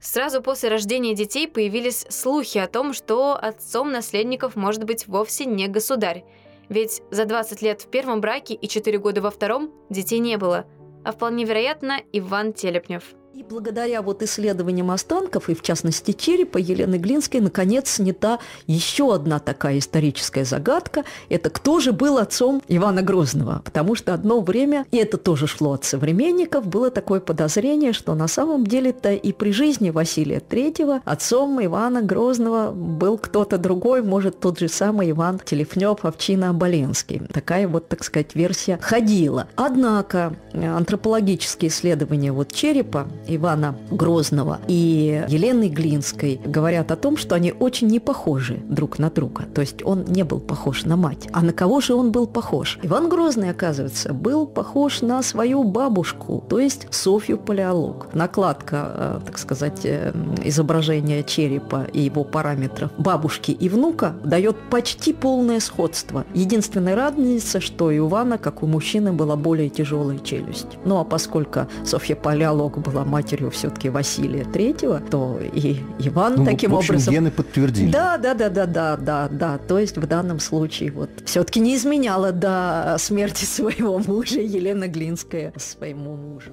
Сразу 0.00 0.42
после 0.42 0.68
рождения 0.68 1.14
детей 1.14 1.46
появились 1.46 2.04
слухи 2.08 2.58
о 2.58 2.66
том, 2.66 2.92
что 2.92 3.34
отцом 3.34 3.92
наследников 3.92 4.56
может 4.56 4.82
быть 4.82 5.06
вовсе 5.06 5.46
не 5.46 5.68
государь. 5.68 6.24
Ведь 6.68 7.02
за 7.10 7.24
20 7.24 7.62
лет 7.62 7.82
в 7.82 7.88
первом 7.88 8.20
браке 8.20 8.54
и 8.54 8.68
4 8.68 8.98
года 8.98 9.20
во 9.20 9.30
втором 9.30 9.72
детей 9.90 10.18
не 10.18 10.36
было. 10.36 10.66
А 11.04 11.12
вполне 11.12 11.44
вероятно, 11.44 12.00
Иван 12.12 12.52
Телепнев– 12.52 13.14
и 13.34 13.42
благодаря 13.42 14.02
вот 14.02 14.22
исследованиям 14.22 14.90
останков, 14.90 15.48
и 15.48 15.54
в 15.54 15.62
частности 15.62 16.12
черепа, 16.12 16.58
Елены 16.58 16.96
Глинской 16.96 17.40
наконец 17.40 17.88
снята 17.88 18.38
еще 18.66 19.14
одна 19.14 19.38
такая 19.38 19.78
историческая 19.78 20.44
загадка. 20.44 21.04
Это 21.30 21.48
кто 21.48 21.80
же 21.80 21.92
был 21.92 22.18
отцом 22.18 22.62
Ивана 22.68 23.00
Грозного? 23.00 23.62
Потому 23.64 23.94
что 23.94 24.12
одно 24.12 24.40
время, 24.40 24.84
и 24.90 24.98
это 24.98 25.16
тоже 25.16 25.46
шло 25.46 25.72
от 25.72 25.84
современников, 25.84 26.66
было 26.66 26.90
такое 26.90 27.20
подозрение, 27.20 27.94
что 27.94 28.14
на 28.14 28.28
самом 28.28 28.66
деле-то 28.66 29.12
и 29.12 29.32
при 29.32 29.52
жизни 29.52 29.88
Василия 29.88 30.42
III 30.46 31.00
отцом 31.04 31.64
Ивана 31.64 32.02
Грозного 32.02 32.70
был 32.70 33.16
кто-то 33.16 33.56
другой, 33.56 34.02
может, 34.02 34.40
тот 34.40 34.58
же 34.58 34.68
самый 34.68 35.10
Иван 35.10 35.38
Телефнев 35.38 36.04
Овчина-Оболенский. 36.04 37.26
Такая 37.32 37.66
вот, 37.66 37.88
так 37.88 38.04
сказать, 38.04 38.34
версия 38.34 38.78
ходила. 38.82 39.48
Однако 39.56 40.36
антропологические 40.52 41.70
исследования 41.70 42.32
вот 42.32 42.52
черепа 42.52 43.08
Ивана 43.26 43.76
Грозного 43.90 44.58
и 44.68 45.24
Елены 45.28 45.68
Глинской 45.68 46.40
говорят 46.44 46.90
о 46.90 46.96
том, 46.96 47.16
что 47.16 47.34
они 47.34 47.52
очень 47.52 47.88
не 47.88 48.00
похожи 48.00 48.60
друг 48.68 48.98
на 48.98 49.10
друга. 49.10 49.44
То 49.54 49.60
есть 49.60 49.84
он 49.84 50.04
не 50.04 50.24
был 50.24 50.40
похож 50.40 50.84
на 50.84 50.96
мать. 50.96 51.28
А 51.32 51.42
на 51.42 51.52
кого 51.52 51.80
же 51.80 51.94
он 51.94 52.12
был 52.12 52.26
похож? 52.26 52.78
Иван 52.82 53.08
Грозный, 53.08 53.50
оказывается, 53.50 54.12
был 54.12 54.46
похож 54.46 55.02
на 55.02 55.22
свою 55.22 55.64
бабушку, 55.64 56.44
то 56.48 56.58
есть 56.58 56.86
Софью 56.90 57.38
Палеолог. 57.38 58.08
Накладка, 58.14 58.92
э, 58.94 59.20
так 59.26 59.38
сказать, 59.38 59.80
э, 59.84 60.12
изображения 60.44 61.22
черепа 61.22 61.86
и 61.92 62.00
его 62.00 62.24
параметров 62.24 62.90
бабушки 62.98 63.50
и 63.50 63.68
внука 63.68 64.14
дает 64.24 64.56
почти 64.70 65.12
полное 65.12 65.60
сходство. 65.60 66.24
Единственная 66.34 66.96
разница, 66.96 67.60
что 67.60 67.86
у 67.86 67.96
Ивана, 67.96 68.38
как 68.38 68.62
у 68.62 68.66
мужчины, 68.66 69.12
была 69.12 69.36
более 69.36 69.68
тяжелая 69.68 70.18
челюсть. 70.18 70.78
Ну 70.84 70.98
а 70.98 71.04
поскольку 71.04 71.66
Софья 71.84 72.16
Палеолог 72.16 72.78
была 72.78 73.04
матерью 73.12 73.50
все-таки 73.50 73.90
Василия 73.90 74.44
Третьего, 74.44 74.98
то 74.98 75.38
и 75.38 75.76
Иван 75.98 76.36
ну, 76.38 76.44
таким 76.46 76.70
в 76.70 76.76
общем, 76.76 76.94
образом... 76.94 77.14
гены 77.14 77.30
подтвердили. 77.30 77.90
Да, 77.90 78.16
да, 78.16 78.32
да, 78.32 78.48
да, 78.48 78.66
да, 78.66 78.96
да, 78.96 79.28
да. 79.30 79.58
То 79.58 79.78
есть 79.78 79.98
в 79.98 80.06
данном 80.06 80.40
случае 80.40 80.90
вот 80.92 81.10
все-таки 81.26 81.60
не 81.60 81.76
изменяла 81.76 82.32
до 82.32 82.96
смерти 82.98 83.44
своего 83.44 83.98
мужа 83.98 84.40
Елена 84.40 84.88
Глинская 84.88 85.52
своему 85.58 86.16
мужу. 86.16 86.52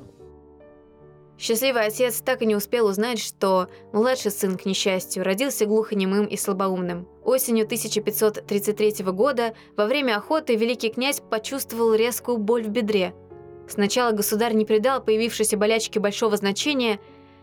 Счастливый 1.37 1.85
отец 1.85 2.19
так 2.19 2.41
и 2.41 2.45
не 2.45 2.57
успел 2.57 2.85
узнать, 2.87 3.19
что 3.19 3.69
младший 3.93 4.31
сын, 4.31 4.57
к 4.57 4.65
несчастью, 4.65 5.23
родился 5.23 5.65
глухонемым 5.65 6.25
и 6.25 6.35
слабоумным. 6.35 7.07
Осенью 7.23 7.63
1533 7.63 9.05
года 9.05 9.53
во 9.77 9.85
время 9.85 10.17
охоты 10.17 10.57
великий 10.57 10.89
князь 10.89 11.21
почувствовал 11.21 11.93
резкую 11.93 12.39
боль 12.39 12.63
в 12.63 12.69
бедре– 12.69 13.13
Сначала 13.69 14.11
государь 14.11 14.55
не 14.55 14.65
придал 14.65 15.01
появившейся 15.01 15.55
болячке 15.55 15.99
большого 15.99 16.35
значения, 16.35 16.99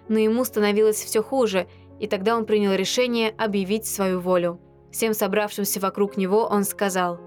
но 0.08 0.18
ему 0.18 0.44
становилось 0.44 0.96
все 0.96 1.22
хуже, 1.22 1.68
и 2.00 2.08
тогда 2.08 2.36
он 2.36 2.44
принял 2.44 2.74
решение 2.74 3.30
объявить 3.38 3.86
свою 3.86 4.20
волю. 4.20 4.60
Всем 4.90 5.14
собравшимся 5.14 5.78
вокруг 5.78 6.16
него 6.16 6.44
он 6.46 6.64
сказал 6.64 7.20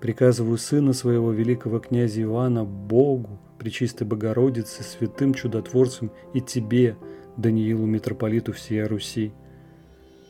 «Приказываю 0.00 0.58
сына 0.58 0.92
своего 0.92 1.32
великого 1.32 1.80
князя 1.80 2.20
Иоанна 2.22 2.64
Богу, 2.64 3.40
Пречистой 3.58 4.06
Богородице, 4.06 4.84
святым 4.84 5.34
чудотворцам 5.34 6.12
и 6.32 6.40
тебе, 6.40 6.96
Даниилу 7.36 7.86
митрополиту 7.86 8.52
всей 8.52 8.84
Руси. 8.84 9.32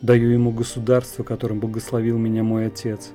Даю 0.01 0.31
ему 0.31 0.53
государство, 0.53 1.25
которым 1.25 1.59
благословил 1.59 2.17
меня 2.17 2.43
мой 2.43 2.67
отец. 2.67 3.11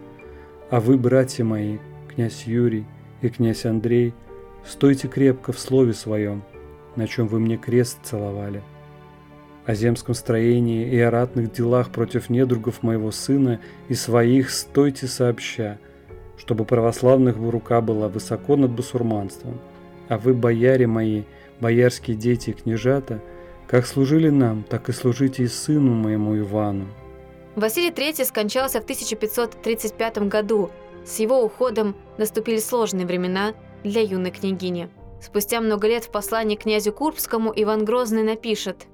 А 0.69 0.79
вы, 0.79 0.97
братья 0.97 1.43
мои, 1.43 1.77
князь 2.13 2.43
Юрий 2.45 2.85
и 3.21 3.29
князь 3.29 3.65
Андрей, 3.65 4.13
Стойте 4.65 5.07
крепко 5.07 5.51
в 5.51 5.59
слове 5.59 5.93
своем, 5.93 6.43
на 6.95 7.07
чем 7.07 7.27
вы 7.27 7.39
мне 7.39 7.57
крест 7.57 7.99
целовали. 8.03 8.63
О 9.65 9.75
земском 9.75 10.13
строении 10.13 10.89
и 10.89 10.99
о 10.99 11.11
ратных 11.11 11.51
делах 11.51 11.89
против 11.89 12.29
недругов 12.29 12.83
моего 12.83 13.11
сына 13.11 13.61
и 13.87 13.93
своих 13.93 14.51
стойте 14.51 15.07
сообща, 15.07 15.79
чтобы 16.37 16.65
православных 16.65 17.37
рука 17.37 17.81
была 17.81 18.09
высоко 18.09 18.55
над 18.55 18.71
басурманством. 18.71 19.59
А 20.09 20.17
вы, 20.17 20.33
бояре 20.33 20.87
мои, 20.87 21.23
боярские 21.61 22.17
дети 22.17 22.49
и 22.49 22.53
княжата, 22.53 23.21
как 23.67 23.85
служили 23.85 24.29
нам, 24.29 24.63
так 24.63 24.89
и 24.89 24.91
служите 24.91 25.43
и 25.43 25.47
сыну 25.47 25.93
моему 25.93 26.37
Ивану. 26.37 26.87
Василий 27.55 27.91
III 27.91 28.25
скончался 28.25 28.81
в 28.81 28.83
1535 28.83 30.27
году. 30.27 30.71
С 31.05 31.19
его 31.19 31.43
уходом 31.43 31.95
наступили 32.17 32.59
сложные 32.59 33.05
времена– 33.05 33.53
для 33.83 34.01
юной 34.01 34.31
княгини. 34.31 34.89
Спустя 35.21 35.61
много 35.61 35.87
лет 35.87 36.03
в 36.03 36.11
послании 36.11 36.55
князю 36.55 36.91
Курбскому 36.91 37.53
Иван 37.55 37.85
Грозный 37.85 38.23
напишет 38.23 38.87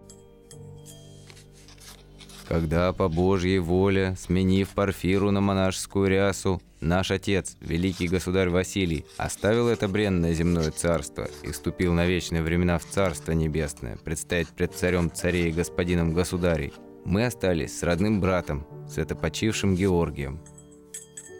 «Когда 2.47 2.93
по 2.93 3.07
Божьей 3.07 3.59
воле, 3.59 4.15
сменив 4.19 4.69
Парфиру 4.69 5.31
на 5.31 5.41
монашескую 5.41 6.09
рясу, 6.09 6.61
наш 6.81 7.11
отец, 7.11 7.57
великий 7.61 8.07
государь 8.07 8.49
Василий, 8.49 9.05
оставил 9.17 9.67
это 9.67 9.87
бренное 9.87 10.33
земное 10.33 10.71
царство 10.71 11.27
и 11.43 11.51
вступил 11.51 11.93
на 11.93 12.05
вечные 12.05 12.41
времена 12.41 12.79
в 12.79 12.85
Царство 12.85 13.33
Небесное, 13.33 13.97
предстоять 13.97 14.47
пред 14.47 14.73
царем 14.73 15.11
царей 15.11 15.49
и 15.49 15.53
господином 15.53 16.13
государей, 16.13 16.73
мы 17.05 17.25
остались 17.25 17.79
с 17.79 17.83
родным 17.83 18.21
братом, 18.21 18.65
с 18.87 18.97
это 18.97 19.15
почившим 19.15 19.75
Георгием. 19.75 20.39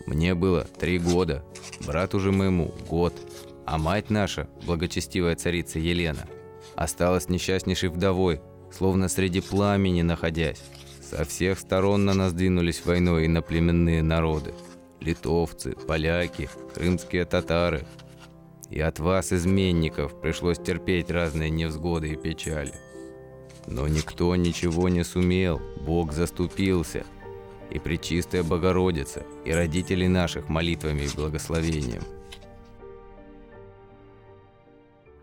Мне 0.05 0.33
было 0.35 0.63
три 0.63 0.99
года, 0.99 1.43
брат 1.85 2.15
уже 2.15 2.31
моему 2.31 2.73
год, 2.89 3.13
а 3.65 3.77
мать 3.77 4.09
наша, 4.09 4.47
благочестивая 4.65 5.35
царица 5.35 5.79
Елена, 5.79 6.27
осталась 6.75 7.29
несчастнейшей 7.29 7.89
вдовой, 7.89 8.41
словно 8.71 9.09
среди 9.09 9.41
пламени 9.41 10.01
находясь. 10.01 10.61
Со 11.01 11.25
всех 11.25 11.59
сторон 11.59 12.05
на 12.05 12.13
нас 12.13 12.33
двинулись 12.33 12.85
войной 12.85 13.25
иноплеменные 13.25 14.03
народы. 14.03 14.53
Литовцы, 14.99 15.75
поляки, 15.87 16.49
крымские 16.73 17.25
татары. 17.25 17.85
И 18.69 18.79
от 18.79 18.99
вас, 18.99 19.33
изменников, 19.33 20.19
пришлось 20.21 20.59
терпеть 20.59 21.09
разные 21.09 21.49
невзгоды 21.49 22.09
и 22.09 22.15
печали. 22.15 22.73
Но 23.65 23.87
никто 23.87 24.35
ничего 24.35 24.87
не 24.89 25.03
сумел, 25.03 25.59
Бог 25.85 26.11
заступился. 26.11 27.05
И 27.71 27.79
Пречистая 27.79 28.43
Богородица, 28.43 29.23
и 29.45 29.51
родители 29.51 30.07
наших 30.07 30.49
молитвами 30.49 31.01
и 31.01 31.15
благословением– 31.15 32.03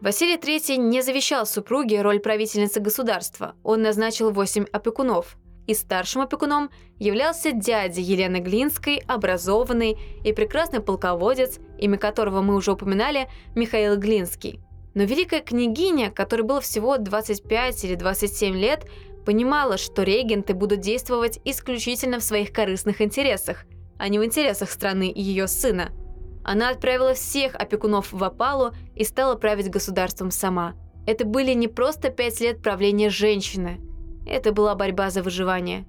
Василий 0.07 0.37
III 0.37 0.77
не 0.77 1.03
завещал 1.03 1.47
супруге 1.47 2.03
роль 2.03 2.21
правительницы 2.21 2.81
государства. 2.81 3.55
Он 3.65 3.83
назначил 3.83 4.31
восемь 4.31 4.65
опекунов. 4.73 5.37
и 5.67 5.75
старшим 5.75 6.23
опекуном 6.23 6.71
являлся 7.01 7.51
дядя 7.51 8.01
Елены 8.01 8.37
Глинской, 8.37 9.03
образованный 9.09 9.99
и 10.23 10.33
прекрасный 10.33 10.79
полководец, 10.79 11.59
имя 11.77 11.99
которого 11.99 12.41
мы 12.41 12.55
уже 12.55 12.71
упоминали, 12.71 13.29
Михаил 13.57 13.97
Глинский. 13.97 14.61
Но 14.95 15.03
великая 15.03 15.41
княгиня, 15.41 16.13
которой 16.13 16.43
было 16.43 16.61
всего 16.61 16.99
25 16.99 17.85
или 17.85 17.97
27 17.97 18.55
лет, 18.55 18.87
понимала, 19.27 19.77
что 19.77 20.05
регенты 20.05 20.55
будут 20.55 20.81
действовать 20.81 21.41
исключительно 21.45 22.21
в 22.21 22.23
своих 22.23 22.53
корыстных 22.53 23.03
интересах, 23.03 23.67
а 23.99 24.09
не 24.09 24.19
в 24.19 24.25
интересах 24.25 24.71
страны 24.71 25.11
и 25.11 25.21
ее 25.21 25.49
сына. 25.49 25.91
Она 26.45 26.71
отправила 26.71 27.13
всех 27.13 27.55
опекунов 27.57 28.13
в 28.13 28.25
опалу 28.25 28.71
и 28.95 29.05
стала 29.05 29.35
править 29.35 29.69
государством 29.69 30.31
сама. 30.31 30.75
Это 31.07 31.27
были 31.27 31.53
не 31.53 31.69
просто 31.69 32.09
пять 32.09 32.41
лет 32.41 32.63
правления 32.63 33.11
женщины, 33.11 33.81
это 34.27 34.53
была 34.53 34.75
борьба 34.75 35.11
за 35.11 35.23
выживание. 35.23 35.87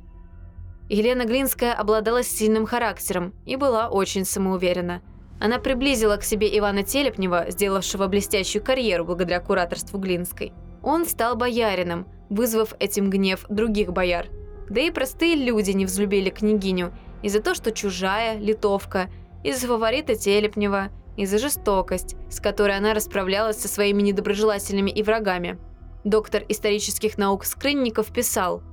Елена 0.89 1.25
Глинская 1.25 1.73
обладала 1.73 2.23
сильным 2.23 2.65
характером 2.65 3.33
и 3.45 3.55
была 3.55 3.89
очень 3.89 4.25
самоуверена. 4.25 5.01
Она 5.39 5.59
приблизила 5.59 6.17
к 6.17 6.23
себе 6.23 6.55
Ивана 6.57 6.83
Телепнева, 6.83 7.47
сделавшего 7.49 8.07
блестящую 8.07 8.63
карьеру 8.63 9.05
благодаря 9.05 9.39
кураторству 9.39 9.99
Глинской. 9.99 10.53
Он 10.87 11.05
стал 11.05 11.35
боярином, 11.35 12.07
вызвав 12.29 12.73
этим 12.79 13.09
гнев 13.09 13.45
других 13.49 13.91
бояр. 13.91 14.27
Да 14.69 14.79
и 14.79 14.89
простые 14.89 15.35
люди 15.35 15.71
не 15.71 15.85
взлюбили 15.85 16.29
княгиню 16.29 16.93
из 17.21 17.33
за 17.33 17.41
то, 17.41 17.55
что 17.55 17.73
чужая, 17.73 18.39
литовка, 18.39 19.09
из-за 19.43 19.67
фаворита 19.67 20.15
Телепнева, 20.15 20.87
из-за 21.17 21.39
жестокость, 21.39 22.15
с 22.29 22.39
которой 22.39 22.77
она 22.77 22.93
расправлялась 22.93 23.57
со 23.57 23.67
своими 23.67 24.01
недоброжелателями 24.01 24.89
и 24.89 25.03
врагами 25.03 25.59
доктор 26.05 26.45
исторических 26.47 27.17
наук 27.17 27.43
Скрынников, 27.43 28.13
писал 28.13 28.63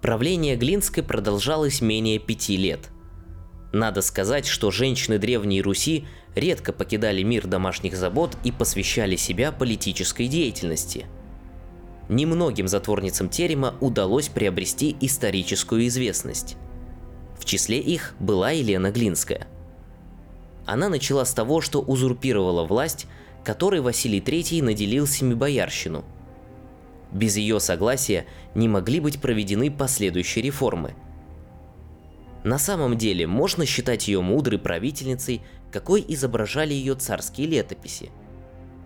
Правление 0.00 0.54
Глинской 0.54 1.02
продолжалось 1.02 1.80
менее 1.80 2.20
пяти 2.20 2.56
лет. 2.56 2.90
Надо 3.72 4.02
сказать, 4.02 4.46
что 4.46 4.70
женщины 4.70 5.18
Древней 5.18 5.60
Руси 5.60 6.06
редко 6.36 6.72
покидали 6.72 7.24
мир 7.24 7.48
домашних 7.48 7.96
забот 7.96 8.36
и 8.44 8.52
посвящали 8.52 9.16
себя 9.16 9.50
политической 9.50 10.28
деятельности. 10.28 11.06
Немногим 12.08 12.68
затворницам 12.68 13.28
терема 13.28 13.74
удалось 13.80 14.28
приобрести 14.28 14.96
историческую 15.00 15.86
известность. 15.88 16.56
В 17.38 17.44
числе 17.44 17.78
их 17.78 18.14
была 18.18 18.50
Елена 18.50 18.90
Глинская. 18.90 19.46
Она 20.66 20.88
начала 20.88 21.24
с 21.24 21.32
того, 21.32 21.60
что 21.60 21.80
узурпировала 21.80 22.64
власть, 22.64 23.06
которой 23.44 23.80
Василий 23.80 24.20
III 24.20 24.62
наделил 24.62 25.06
семибоярщину– 25.06 26.04
без 27.12 27.36
ее 27.36 27.58
согласия 27.60 28.26
не 28.54 28.68
могли 28.68 29.00
быть 29.00 29.20
проведены 29.20 29.70
последующие 29.70 30.44
реформы. 30.44 30.94
На 32.44 32.58
самом 32.58 32.96
деле 32.96 33.26
можно 33.26 33.66
считать 33.66 34.08
ее 34.08 34.20
мудрой 34.20 34.58
правительницей, 34.58 35.42
какой 35.72 36.04
изображали 36.06 36.72
ее 36.72 36.94
царские 36.94 37.46
летописи. 37.46 38.10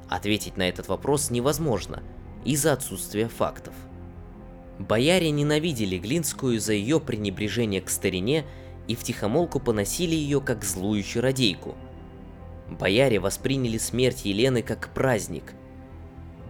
Ответить 0.09 0.57
на 0.57 0.69
этот 0.69 0.89
вопрос 0.89 1.31
невозможно 1.31 2.03
из-за 2.45 2.73
отсутствия 2.73 3.29
фактов. 3.29 3.75
Бояре 4.79 5.31
ненавидели 5.31 5.99
Глинскую 5.99 6.61
за 6.61 6.73
ее 6.73 7.01
пренебрежение 7.01 7.81
к 7.81 7.91
старине 7.91 8.45
и 8.89 8.95
втихомолку 8.97 9.61
поносили 9.61 10.15
ее 10.15 10.41
как 10.41 10.65
злую 10.65 11.03
чародейку. 11.03 11.77
Бояре 12.69 13.21
восприняли 13.21 13.79
смерть 13.79 14.25
Елены 14.25 14.63
как 14.63 14.93
праздник– 14.95 15.53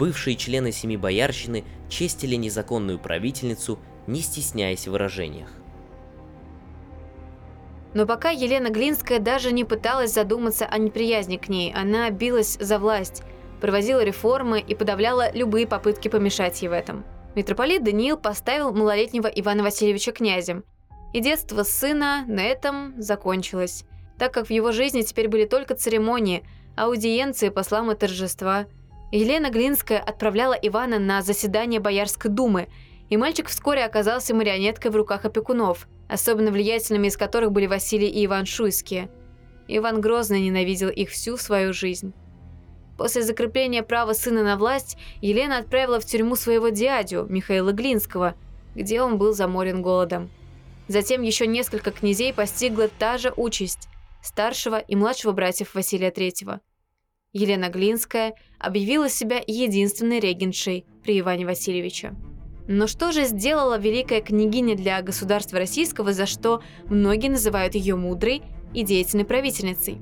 Бывшие 0.03 0.37
члены 0.37 0.73
семи 0.73 0.97
боярщины 0.97 1.65
честили 1.89 2.35
незаконную 2.35 2.99
правительницу, 2.99 3.79
не 4.07 4.21
стесняясь 4.21 4.89
в 4.89 4.91
выражениях. 4.91 5.49
Но 7.95 8.05
пока 8.05 8.31
Елена 8.31 8.71
Глинская 8.71 9.21
даже 9.21 9.53
не 9.53 9.65
пыталась 9.65 10.13
задуматься 10.13 10.67
о 10.67 10.79
неприязни 10.79 11.37
к 11.37 11.49
ней, 11.49 11.73
она 11.73 12.11
билась 12.11 12.57
за 12.59 12.81
власть, 12.81 13.23
проводила 13.62 14.04
реформы 14.04 14.61
и 14.61 14.75
подавляла 14.75 15.33
любые 15.33 15.66
попытки 15.66 16.08
помешать 16.08 16.60
ей 16.60 16.69
в 16.69 16.73
этом. 16.73 17.04
Митрополит 17.34 17.82
Даниил 17.82 18.19
поставил 18.19 18.75
малолетнего 18.75 19.28
Ивана 19.28 19.63
Васильевича 19.63 20.13
князем, 20.13 20.65
и 21.15 21.21
детство 21.21 21.63
сына 21.63 22.25
на 22.28 22.43
этом 22.43 23.00
закончилось, 23.00 23.84
так 24.19 24.34
как 24.34 24.49
в 24.49 24.50
его 24.50 24.73
жизни 24.73 25.00
теперь 25.00 25.28
были 25.28 25.47
только 25.47 25.75
церемонии, 25.75 26.45
аудиенции, 26.76 27.49
послам 27.49 27.91
и 27.91 27.95
торжества– 27.95 28.67
Елена 29.13 29.50
Глинская 29.50 29.99
отправляла 29.99 30.54
Ивана 30.54 30.99
на 30.99 31.21
заседание 31.21 31.80
Боярской 31.80 32.30
думы, 32.30 32.69
и 33.10 33.19
мальчик 33.19 33.49
вскоре 33.49 33.84
оказался 33.84 34.34
марионеткой 34.34 34.91
в 34.91 34.97
руках 34.97 35.26
опекунов, 35.26 35.87
особенно 36.08 36.50
влиятельными 36.50 37.08
из 37.08 37.19
которых 37.19 37.52
были 37.52 37.67
Василий 37.67 38.08
и 38.08 38.25
Иван 38.25 38.47
Шуйские. 38.47 39.10
Иван 39.69 40.00
Грозно 40.00 40.41
ненавидел 40.41 40.89
их 40.89 41.10
всю 41.10 41.37
свою 41.37 41.75
жизнь. 41.75 42.15
После 43.02 43.23
закрепления 43.23 43.82
права 43.82 44.12
сына 44.12 44.45
на 44.45 44.56
власть 44.56 44.97
Елена 45.21 45.58
отправила 45.58 45.99
в 45.99 46.04
тюрьму 46.04 46.36
своего 46.36 46.69
дядю, 46.69 47.26
Михаила 47.28 47.73
Глинского, 47.73 48.36
где 48.76 49.02
он 49.02 49.19
был 49.19 49.32
заморен 49.32 49.82
голодом. 49.82 50.30
Затем 50.86 51.23
еще 51.23 51.49
несколько 51.49 51.91
князей 51.91 52.32
постигла 52.32 52.86
та 52.86 53.19
же 53.19 53.32
участь– 53.36 53.88
старшего 54.23 54.78
и 54.78 54.95
младшего 54.95 55.32
братьев 55.32 55.75
Василия 55.75 56.12
III– 56.12 56.60
Елена 57.32 57.71
Глинская 57.71 58.34
объявила 58.60 59.08
себя 59.08 59.43
единственной 59.45 60.21
регеншей 60.21 60.86
при 61.02 61.19
Иване 61.19 61.45
Васильевиче. 61.45 62.15
Но 62.69 62.86
что 62.86 63.10
же 63.10 63.25
сделала 63.25 63.78
великая 63.78 64.21
княгиня 64.21 64.76
для 64.76 65.02
государства 65.02 65.58
российского, 65.58 66.12
за 66.12 66.26
что 66.26 66.62
многие 66.84 67.30
называют 67.30 67.75
ее 67.75 67.97
мудрой 67.97 68.43
и 68.73 68.84
деятельной 68.84 69.25
правительницей? 69.25 69.99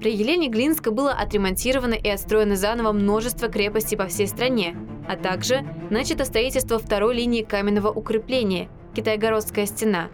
При 0.00 0.14
Елене 0.14 0.48
Глинской 0.48 0.92
было 0.92 1.12
отремонтировано 1.12 1.94
и 1.94 2.08
отстроено 2.08 2.56
заново 2.56 2.92
множество 2.92 3.48
крепостей 3.48 3.96
по 3.96 4.06
всей 4.06 4.26
стране, 4.26 4.76
а 5.08 5.16
также 5.16 5.64
начато 5.90 6.24
строительство 6.24 6.78
второй 6.78 7.14
линии 7.14 7.42
каменного 7.42 7.90
укрепления– 7.90 8.68
Китайгородская 8.94 9.66
стена. 9.66 10.08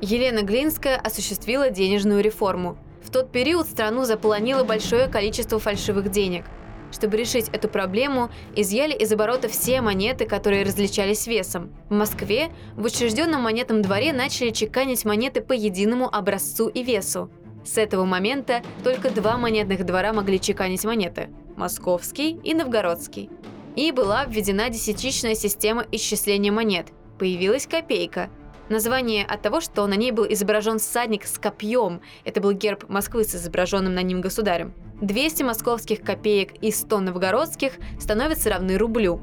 Елена 0.00 0.42
Глинская 0.42 0.96
осуществила 0.96 1.70
денежную 1.70 2.22
реформу– 2.22 2.78
в 3.08 3.10
тот 3.10 3.32
период 3.32 3.66
страну 3.66 4.04
заполонило 4.04 4.64
большое 4.64 5.08
количество 5.08 5.58
фальшивых 5.58 6.10
денег. 6.10 6.44
Чтобы 6.92 7.16
решить 7.16 7.48
эту 7.54 7.66
проблему, 7.66 8.30
изъяли 8.54 8.94
из 8.94 9.10
оборота 9.10 9.48
все 9.48 9.80
монеты, 9.80 10.26
которые 10.26 10.62
различались 10.62 11.26
весом. 11.26 11.70
В 11.88 11.94
Москве 11.94 12.50
в 12.76 12.84
учрежденном 12.84 13.40
монетном 13.40 13.80
дворе 13.80 14.12
начали 14.12 14.50
чеканить 14.50 15.06
монеты 15.06 15.40
по 15.40 15.54
единому 15.54 16.14
образцу 16.14 16.68
и 16.68 16.82
весу. 16.82 17.30
С 17.68 17.76
этого 17.76 18.06
момента 18.06 18.62
только 18.82 19.10
два 19.10 19.36
монетных 19.36 19.84
двора 19.84 20.14
могли 20.14 20.40
чеканить 20.40 20.86
монеты– 20.86 21.28
Московский 21.56 22.40
и 22.42 22.54
Новгородский. 22.54 23.28
И 23.76 23.92
была 23.92 24.24
введена 24.24 24.70
десятичная 24.70 25.34
система 25.34 25.84
исчисления 25.92 26.50
монет. 26.50 26.86
Появилась 27.18 27.66
копейка– 27.66 28.30
Название 28.70 29.24
от 29.24 29.40
того, 29.40 29.62
что 29.62 29.86
на 29.86 29.94
ней 29.94 30.12
был 30.12 30.26
изображен 30.28 30.78
всадник 30.78 31.24
с 31.24 31.38
копьем. 31.38 32.02
Это 32.24 32.42
был 32.42 32.52
герб 32.52 32.86
Москвы 32.90 33.24
с 33.24 33.34
изображенным 33.34 33.94
на 33.94 34.02
ним 34.02 34.20
государем. 34.20 34.74
200 35.00 35.42
московских 35.42 36.02
копеек 36.02 36.52
и 36.60 36.70
100 36.70 37.00
новгородских 37.00 37.72
становятся 37.98 38.50
равны 38.50 38.76
рублю. 38.76 39.22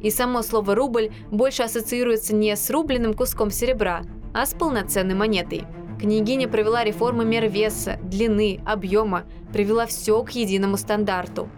И 0.00 0.10
само 0.10 0.42
слово 0.42 0.76
«рубль» 0.76 1.10
больше 1.32 1.64
ассоциируется 1.64 2.36
не 2.36 2.54
с 2.54 2.70
рубленным 2.70 3.14
куском 3.14 3.50
серебра, 3.50 4.02
а 4.32 4.46
с 4.46 4.54
полноценной 4.54 5.16
монетой. 5.16 5.64
Княгиня 5.98 6.48
провела 6.48 6.84
реформы 6.84 7.24
мер 7.24 7.48
веса, 7.48 7.98
длины, 8.02 8.60
объема, 8.66 9.24
привела 9.52 9.86
все 9.86 10.22
к 10.22 10.30
единому 10.30 10.76
стандарту. 10.76 11.48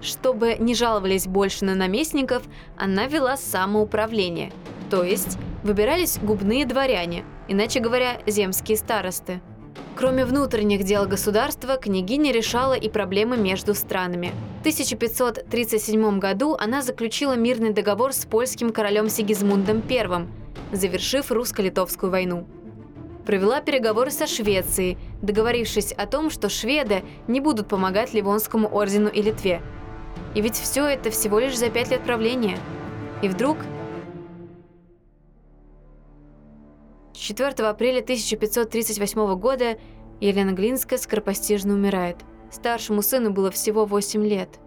Чтобы 0.00 0.56
не 0.58 0.74
жаловались 0.74 1.26
больше 1.26 1.64
на 1.64 1.74
наместников, 1.74 2.42
она 2.76 3.06
вела 3.06 3.36
самоуправление, 3.36 4.52
то 4.90 5.04
есть 5.04 5.38
выбирались 5.62 6.18
губные 6.18 6.66
дворяне, 6.66 7.24
иначе 7.48 7.78
говоря, 7.78 8.20
земские 8.26 8.76
старосты. 8.76 9.40
Кроме 9.94 10.24
внутренних 10.24 10.84
дел 10.84 11.06
государства, 11.06 11.76
княгиня 11.76 12.32
решала 12.32 12.72
и 12.72 12.88
проблемы 12.88 13.36
между 13.36 13.74
странами. 13.74 14.32
В 14.58 14.60
1537 14.60 16.18
году 16.18 16.56
она 16.58 16.82
заключила 16.82 17.36
мирный 17.36 17.72
договор 17.72 18.12
с 18.12 18.24
польским 18.24 18.72
королем 18.72 19.08
Сигизмундом 19.08 19.82
I, 19.88 20.26
завершив 20.72 21.30
русско-литовскую 21.30 22.10
войну. 22.10 22.46
Провела 23.24 23.60
переговоры 23.60 24.10
со 24.10 24.26
Швецией, 24.26 24.98
договорившись 25.22 25.92
о 25.92 26.06
том, 26.06 26.28
что 26.30 26.48
шведы 26.48 27.04
не 27.28 27.40
будут 27.40 27.68
помогать 27.68 28.12
Ливонскому 28.12 28.68
ордену 28.68 29.08
и 29.08 29.22
Литве. 29.22 29.62
И 30.34 30.40
ведь 30.40 30.56
все 30.56 30.86
это 30.86 31.10
всего 31.10 31.38
лишь 31.38 31.56
за 31.56 31.70
пять 31.70 31.90
лет 31.90 32.02
правления. 32.02 32.58
И 33.22 33.28
вдруг 33.28 33.58
4 37.12 37.50
апреля 37.68 38.00
1538 38.00 39.38
года 39.38 39.78
Елена 40.20 40.50
Глинская 40.52 40.98
скоропостижно 40.98 41.74
умирает. 41.74 42.16
Старшему 42.50 43.02
сыну 43.02 43.30
было 43.30 43.50
всего 43.50 43.84
8 43.86 44.26
лет. 44.26 44.58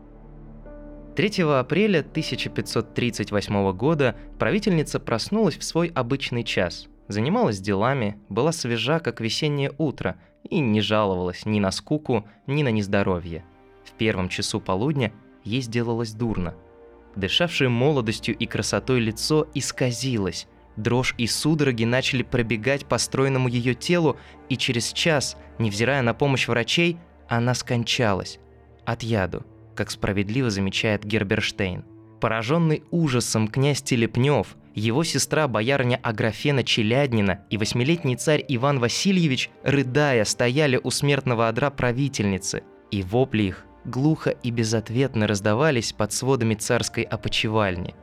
3 1.16 1.44
апреля 1.44 2.00
1538 2.00 3.72
года 3.74 4.16
правительница 4.40 5.00
проснулась 5.00 5.58
в 5.58 5.64
свой 5.64 5.92
обычный 5.94 6.44
час. 6.44 6.88
Занималась 7.08 7.60
делами, 7.60 8.18
была 8.30 8.52
свежа, 8.52 9.00
как 9.00 9.22
весеннее 9.22 9.72
утро, 9.78 10.18
и 10.44 10.60
не 10.60 10.82
жаловалась 10.82 11.46
ни 11.46 11.60
на 11.60 11.72
скуку, 11.72 12.28
ни 12.48 12.64
на 12.64 12.70
нездоровье. 12.70 13.44
В 13.84 13.92
первом 13.94 14.30
часу 14.30 14.60
полудня 14.60 15.12
ей 15.44 15.62
сделалось 15.62 16.14
дурно. 16.14 16.56
Дышавшее 17.16 17.70
молодостью 17.70 18.36
и 18.36 18.46
красотой 18.46 19.00
лицо 19.00 19.48
исказилось, 19.54 20.48
дрожь 20.76 21.16
и 21.18 21.28
судороги 21.28 21.86
начали 21.86 22.24
пробегать 22.24 22.86
по 22.86 22.98
стройному 22.98 23.48
ее 23.48 23.74
телу, 23.74 24.18
и 24.50 24.58
через 24.58 24.92
час, 24.92 25.38
невзирая 25.58 26.02
на 26.02 26.14
помощь 26.14 26.48
врачей, 26.48 26.98
она 27.28 27.54
скончалась. 27.54 28.40
От 28.86 29.02
яду, 29.02 29.46
как 29.76 29.92
справедливо 29.92 30.50
замечает 30.50 31.06
Герберштейн. 31.06 31.86
Пораженный 32.20 32.84
ужасом 32.92 33.48
князь 33.48 33.82
Телепнев, 33.82 34.56
его 34.76 35.04
сестра 35.04 35.48
боярня 35.48 36.00
Аграфена 36.04 36.64
Челяднина 36.64 37.46
и 37.50 37.58
восьмилетний 37.58 38.18
царь 38.18 38.44
Иван 38.48 38.80
Васильевич, 38.80 39.50
рыдая, 39.64 40.26
стояли 40.26 40.80
у 40.84 40.92
смертного 40.92 41.48
одра 41.48 41.70
правительницы, 41.70 42.64
и 42.92 43.02
вопли 43.02 43.44
их 43.44 43.66
глухо 43.86 44.32
и 44.32 44.52
безответно 44.52 45.28
раздавались 45.28 45.94
под 45.94 46.12
сводами 46.12 46.56
царской 46.56 47.04
опочивальни. 47.04 47.96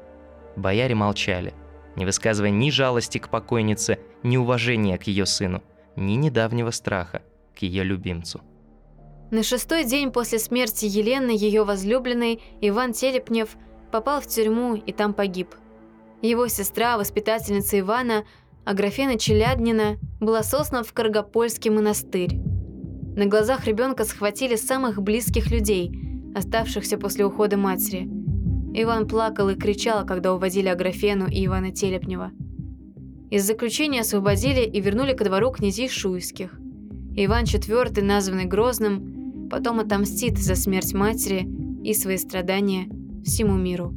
Бояре 0.56 0.94
молчали, 0.94 1.54
не 1.96 2.04
высказывая 2.04 2.50
ни 2.50 2.70
жалости 2.70 3.18
к 3.18 3.28
покойнице, 3.28 3.98
ни 4.22 4.36
уважения 4.36 4.96
к 4.96 5.04
ее 5.04 5.26
сыну, 5.26 5.62
ни 5.96 6.12
недавнего 6.14 6.70
страха 6.70 7.22
к 7.54 7.62
ее 7.62 7.84
любимцу. 7.84 8.40
На 9.30 9.42
шестой 9.42 9.84
день 9.84 10.10
после 10.10 10.38
смерти 10.38 10.84
Елены 10.84 11.30
ее 11.30 11.64
возлюбленный 11.64 12.40
Иван 12.60 12.92
Телепнев 12.92 13.56
попал 13.90 14.20
в 14.20 14.26
тюрьму 14.26 14.74
и 14.74 14.92
там 14.92 15.14
погиб. 15.14 15.54
Его 16.22 16.46
сестра, 16.46 16.96
воспитательница 16.96 17.80
Ивана, 17.80 18.24
Аграфена 18.64 19.18
Челяднина, 19.18 19.98
была 20.20 20.44
сослана 20.44 20.84
в 20.84 20.92
Каргопольский 20.92 21.70
монастырь. 21.70 22.38
На 23.16 23.26
глазах 23.26 23.66
ребенка 23.66 24.04
схватили 24.04 24.54
самых 24.54 25.02
близких 25.02 25.50
людей, 25.50 25.92
оставшихся 26.32 26.96
после 26.96 27.26
ухода 27.26 27.56
матери. 27.56 28.08
Иван 28.72 29.08
плакал 29.08 29.48
и 29.48 29.56
кричал, 29.56 30.06
когда 30.06 30.32
уводили 30.32 30.68
Аграфену 30.68 31.26
и 31.26 31.44
Ивана 31.44 31.72
Телепнева. 31.72 32.30
Из 33.32 33.44
заключения 33.44 34.02
освободили 34.02 34.60
и 34.60 34.80
вернули 34.80 35.14
ко 35.14 35.24
двору 35.24 35.50
князей 35.50 35.88
Шуйских. 35.88 36.56
Иван 37.16 37.44
IV, 37.44 38.00
названный 38.00 38.44
Грозным, 38.44 39.48
потом 39.50 39.80
отомстит 39.80 40.38
за 40.38 40.54
смерть 40.54 40.94
матери 40.94 41.48
и 41.82 41.92
свои 41.94 42.16
страдания 42.16 42.88
всему 43.24 43.56
миру. 43.56 43.92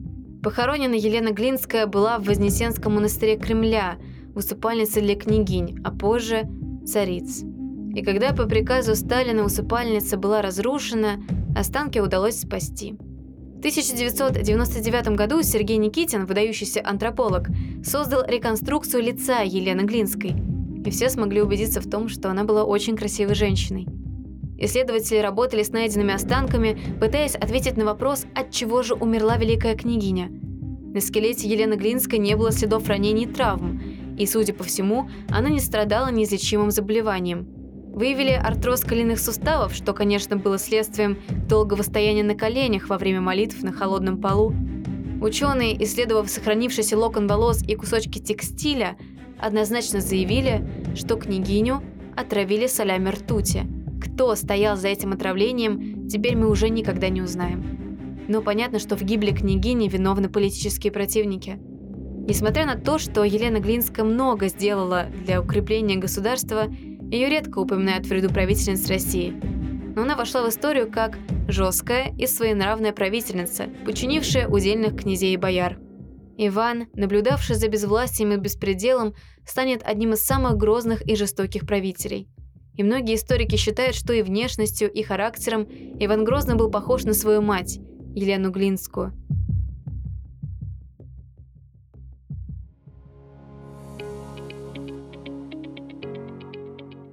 Похоронена 0.46 0.94
Елена 0.94 1.32
Глинская 1.32 1.88
была 1.88 2.20
в 2.20 2.26
Вознесенском 2.26 2.94
монастыре 2.94 3.36
Кремля, 3.36 3.98
усыпальнице 4.36 5.02
для 5.02 5.16
княгинь, 5.16 5.80
а 5.84 5.90
позже– 5.90 6.48
цариц. 6.86 7.42
И 7.96 8.04
когда 8.04 8.32
по 8.32 8.46
приказу 8.46 8.96
Сталина 8.96 9.44
усыпальница 9.44 10.18
была 10.18 10.44
разрушена, 10.44 11.20
останки 11.58 11.98
удалось 11.98 12.42
спасти. 12.42 12.92
В 12.92 13.58
1999 13.58 15.16
году 15.16 15.42
Сергей 15.42 15.78
Никитин, 15.78 16.28
выдающийся 16.28 16.84
антрополог, 16.86 17.48
создал 17.84 18.24
реконструкцию 18.28 19.02
лица 19.02 19.42
Елены 19.42 19.82
Глинской, 19.82 20.36
и 20.86 20.92
все 20.92 21.10
смогли 21.10 21.42
убедиться 21.42 21.82
в 21.82 21.90
том, 21.90 22.08
что 22.08 22.30
она 22.30 22.44
была 22.44 22.66
очень 22.66 22.96
красивой 22.96 23.34
женщиной. 23.34 23.88
Исследователи 24.58 25.18
работали 25.18 25.64
с 25.64 25.72
найденными 25.72 26.14
останками, 26.14 26.78
пытаясь 27.00 27.36
ответить 27.36 27.78
на 27.78 27.86
вопрос, 27.86 28.26
от 28.34 28.52
чего 28.52 28.84
же 28.84 28.94
умерла 28.94 29.38
великая 29.38 29.76
княгиня. 29.76 30.30
На 30.94 31.02
скелете 31.02 31.48
Елены 31.48 31.74
Глинской 31.76 32.20
не 32.20 32.36
было 32.36 32.52
следов 32.52 32.88
ранений 32.88 33.24
и 33.24 33.28
травм, 33.28 33.82
и, 34.18 34.26
судя 34.26 34.54
по 34.54 34.64
всему, 34.64 35.10
она 35.30 35.50
не 35.50 35.60
страдала 35.60 36.12
неизлечимым 36.12 36.72
заболеванием– 36.72 37.48
Выявили 37.96 38.32
артроз 38.32 38.82
коленных 38.82 39.22
суставов, 39.22 39.74
что, 39.74 39.94
конечно, 39.94 40.36
было 40.36 40.58
следствием 40.58 41.18
долгого 41.48 41.82
стояния 41.82 42.26
на 42.26 42.36
коленях 42.36 42.90
во 42.90 42.98
время 42.98 43.22
молитв 43.22 43.64
на 43.64 43.72
холодном 43.72 44.20
полу. 44.20 44.54
Ученые, 45.22 45.82
исследовав 45.82 46.30
сохранившийся 46.30 46.98
локон 46.98 47.26
волос 47.26 47.64
и 47.64 47.74
кусочки 47.76 48.20
текстиля, 48.20 48.98
однозначно 49.40 50.02
заявили, 50.02 50.68
что 50.94 51.16
княгиню 51.16 51.82
отравили 52.18 52.68
солями 52.68 53.12
ртути. 53.12 53.66
Кто 54.16 54.34
стоял 54.36 54.78
за 54.78 54.88
этим 54.88 55.12
отравлением, 55.12 56.08
теперь 56.08 56.38
мы 56.38 56.50
уже 56.50 56.70
никогда 56.70 57.10
не 57.10 57.22
узнаем. 57.22 58.26
Но 58.30 58.42
понятно, 58.42 58.80
что 58.80 58.96
в 58.96 59.02
гибели 59.02 59.32
княгини 59.32 59.90
виновны 59.90 60.30
политические 60.30 60.94
противники. 60.94 61.60
Несмотря 62.26 62.66
на 62.66 62.76
то, 62.76 62.98
что 62.98 63.26
Елена 63.26 63.60
Глинская 63.60 64.06
много 64.06 64.48
сделала 64.48 65.08
для 65.26 65.42
укрепления 65.42 65.98
государства, 65.98 66.68
ее 67.12 67.28
редко 67.28 67.60
упоминают 67.60 68.06
в 68.06 68.12
ряду 68.14 68.30
правительниц 68.30 68.88
России. 68.88 69.34
Но 69.98 70.04
она 70.04 70.16
вошла 70.16 70.44
в 70.44 70.50
историю 70.50 70.90
как 70.90 71.20
жесткая 71.50 72.16
и 72.18 72.26
своенравная 72.26 72.94
правительница, 72.94 73.66
подчинившая 73.86 74.48
удельных 74.48 74.96
князей 74.96 75.34
и 75.34 75.38
бояр. 75.38 75.78
Иван, 76.38 76.88
наблюдавший 76.94 77.58
за 77.58 77.68
безвластием 77.68 78.32
и 78.32 78.38
беспределом, 78.38 79.14
станет 79.46 79.84
одним 79.84 80.14
из 80.14 80.22
самых 80.22 80.56
грозных 80.56 81.02
и 81.06 81.18
жестоких 81.18 81.68
правителей. 81.68 82.30
И 82.78 82.84
многие 82.84 83.16
историки 83.16 83.56
считают, 83.56 83.96
что 83.96 84.14
и 84.14 84.22
внешностью, 84.22 84.92
и 84.92 85.02
характером 85.04 85.68
Иван 86.00 86.24
Грозный 86.24 86.56
был 86.56 86.70
похож 86.70 87.04
на 87.04 87.14
свою 87.14 87.42
мать, 87.42 87.80
Елену 88.14 88.52
Глинскую– 88.52 89.14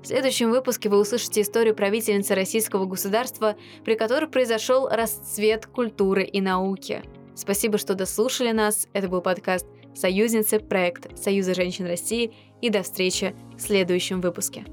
В 0.02 0.06
следующем 0.06 0.50
выпуске 0.50 0.88
вы 0.88 0.98
услышите 0.98 1.42
историю 1.42 1.76
правительницы 1.76 2.34
российского 2.34 2.86
государства, 2.86 3.54
при 3.84 3.94
которой 3.94 4.28
произошел 4.28 4.88
расцвет 4.88 5.66
культуры 5.66 6.24
и 6.24 6.40
науки. 6.40 7.02
Спасибо, 7.36 7.78
что 7.78 7.94
дослушали 7.94 8.50
нас. 8.50 8.88
Это 8.94 9.08
был 9.08 9.22
подкаст 9.22 9.66
«Союзницы. 9.94 10.58
Проект 10.58 11.16
Союза 11.16 11.54
женщин 11.54 11.86
России». 11.86 12.34
И 12.60 12.68
до 12.68 12.82
встречи 12.82 13.36
в 13.56 13.60
следующем 13.60 14.20
выпуске. 14.20 14.64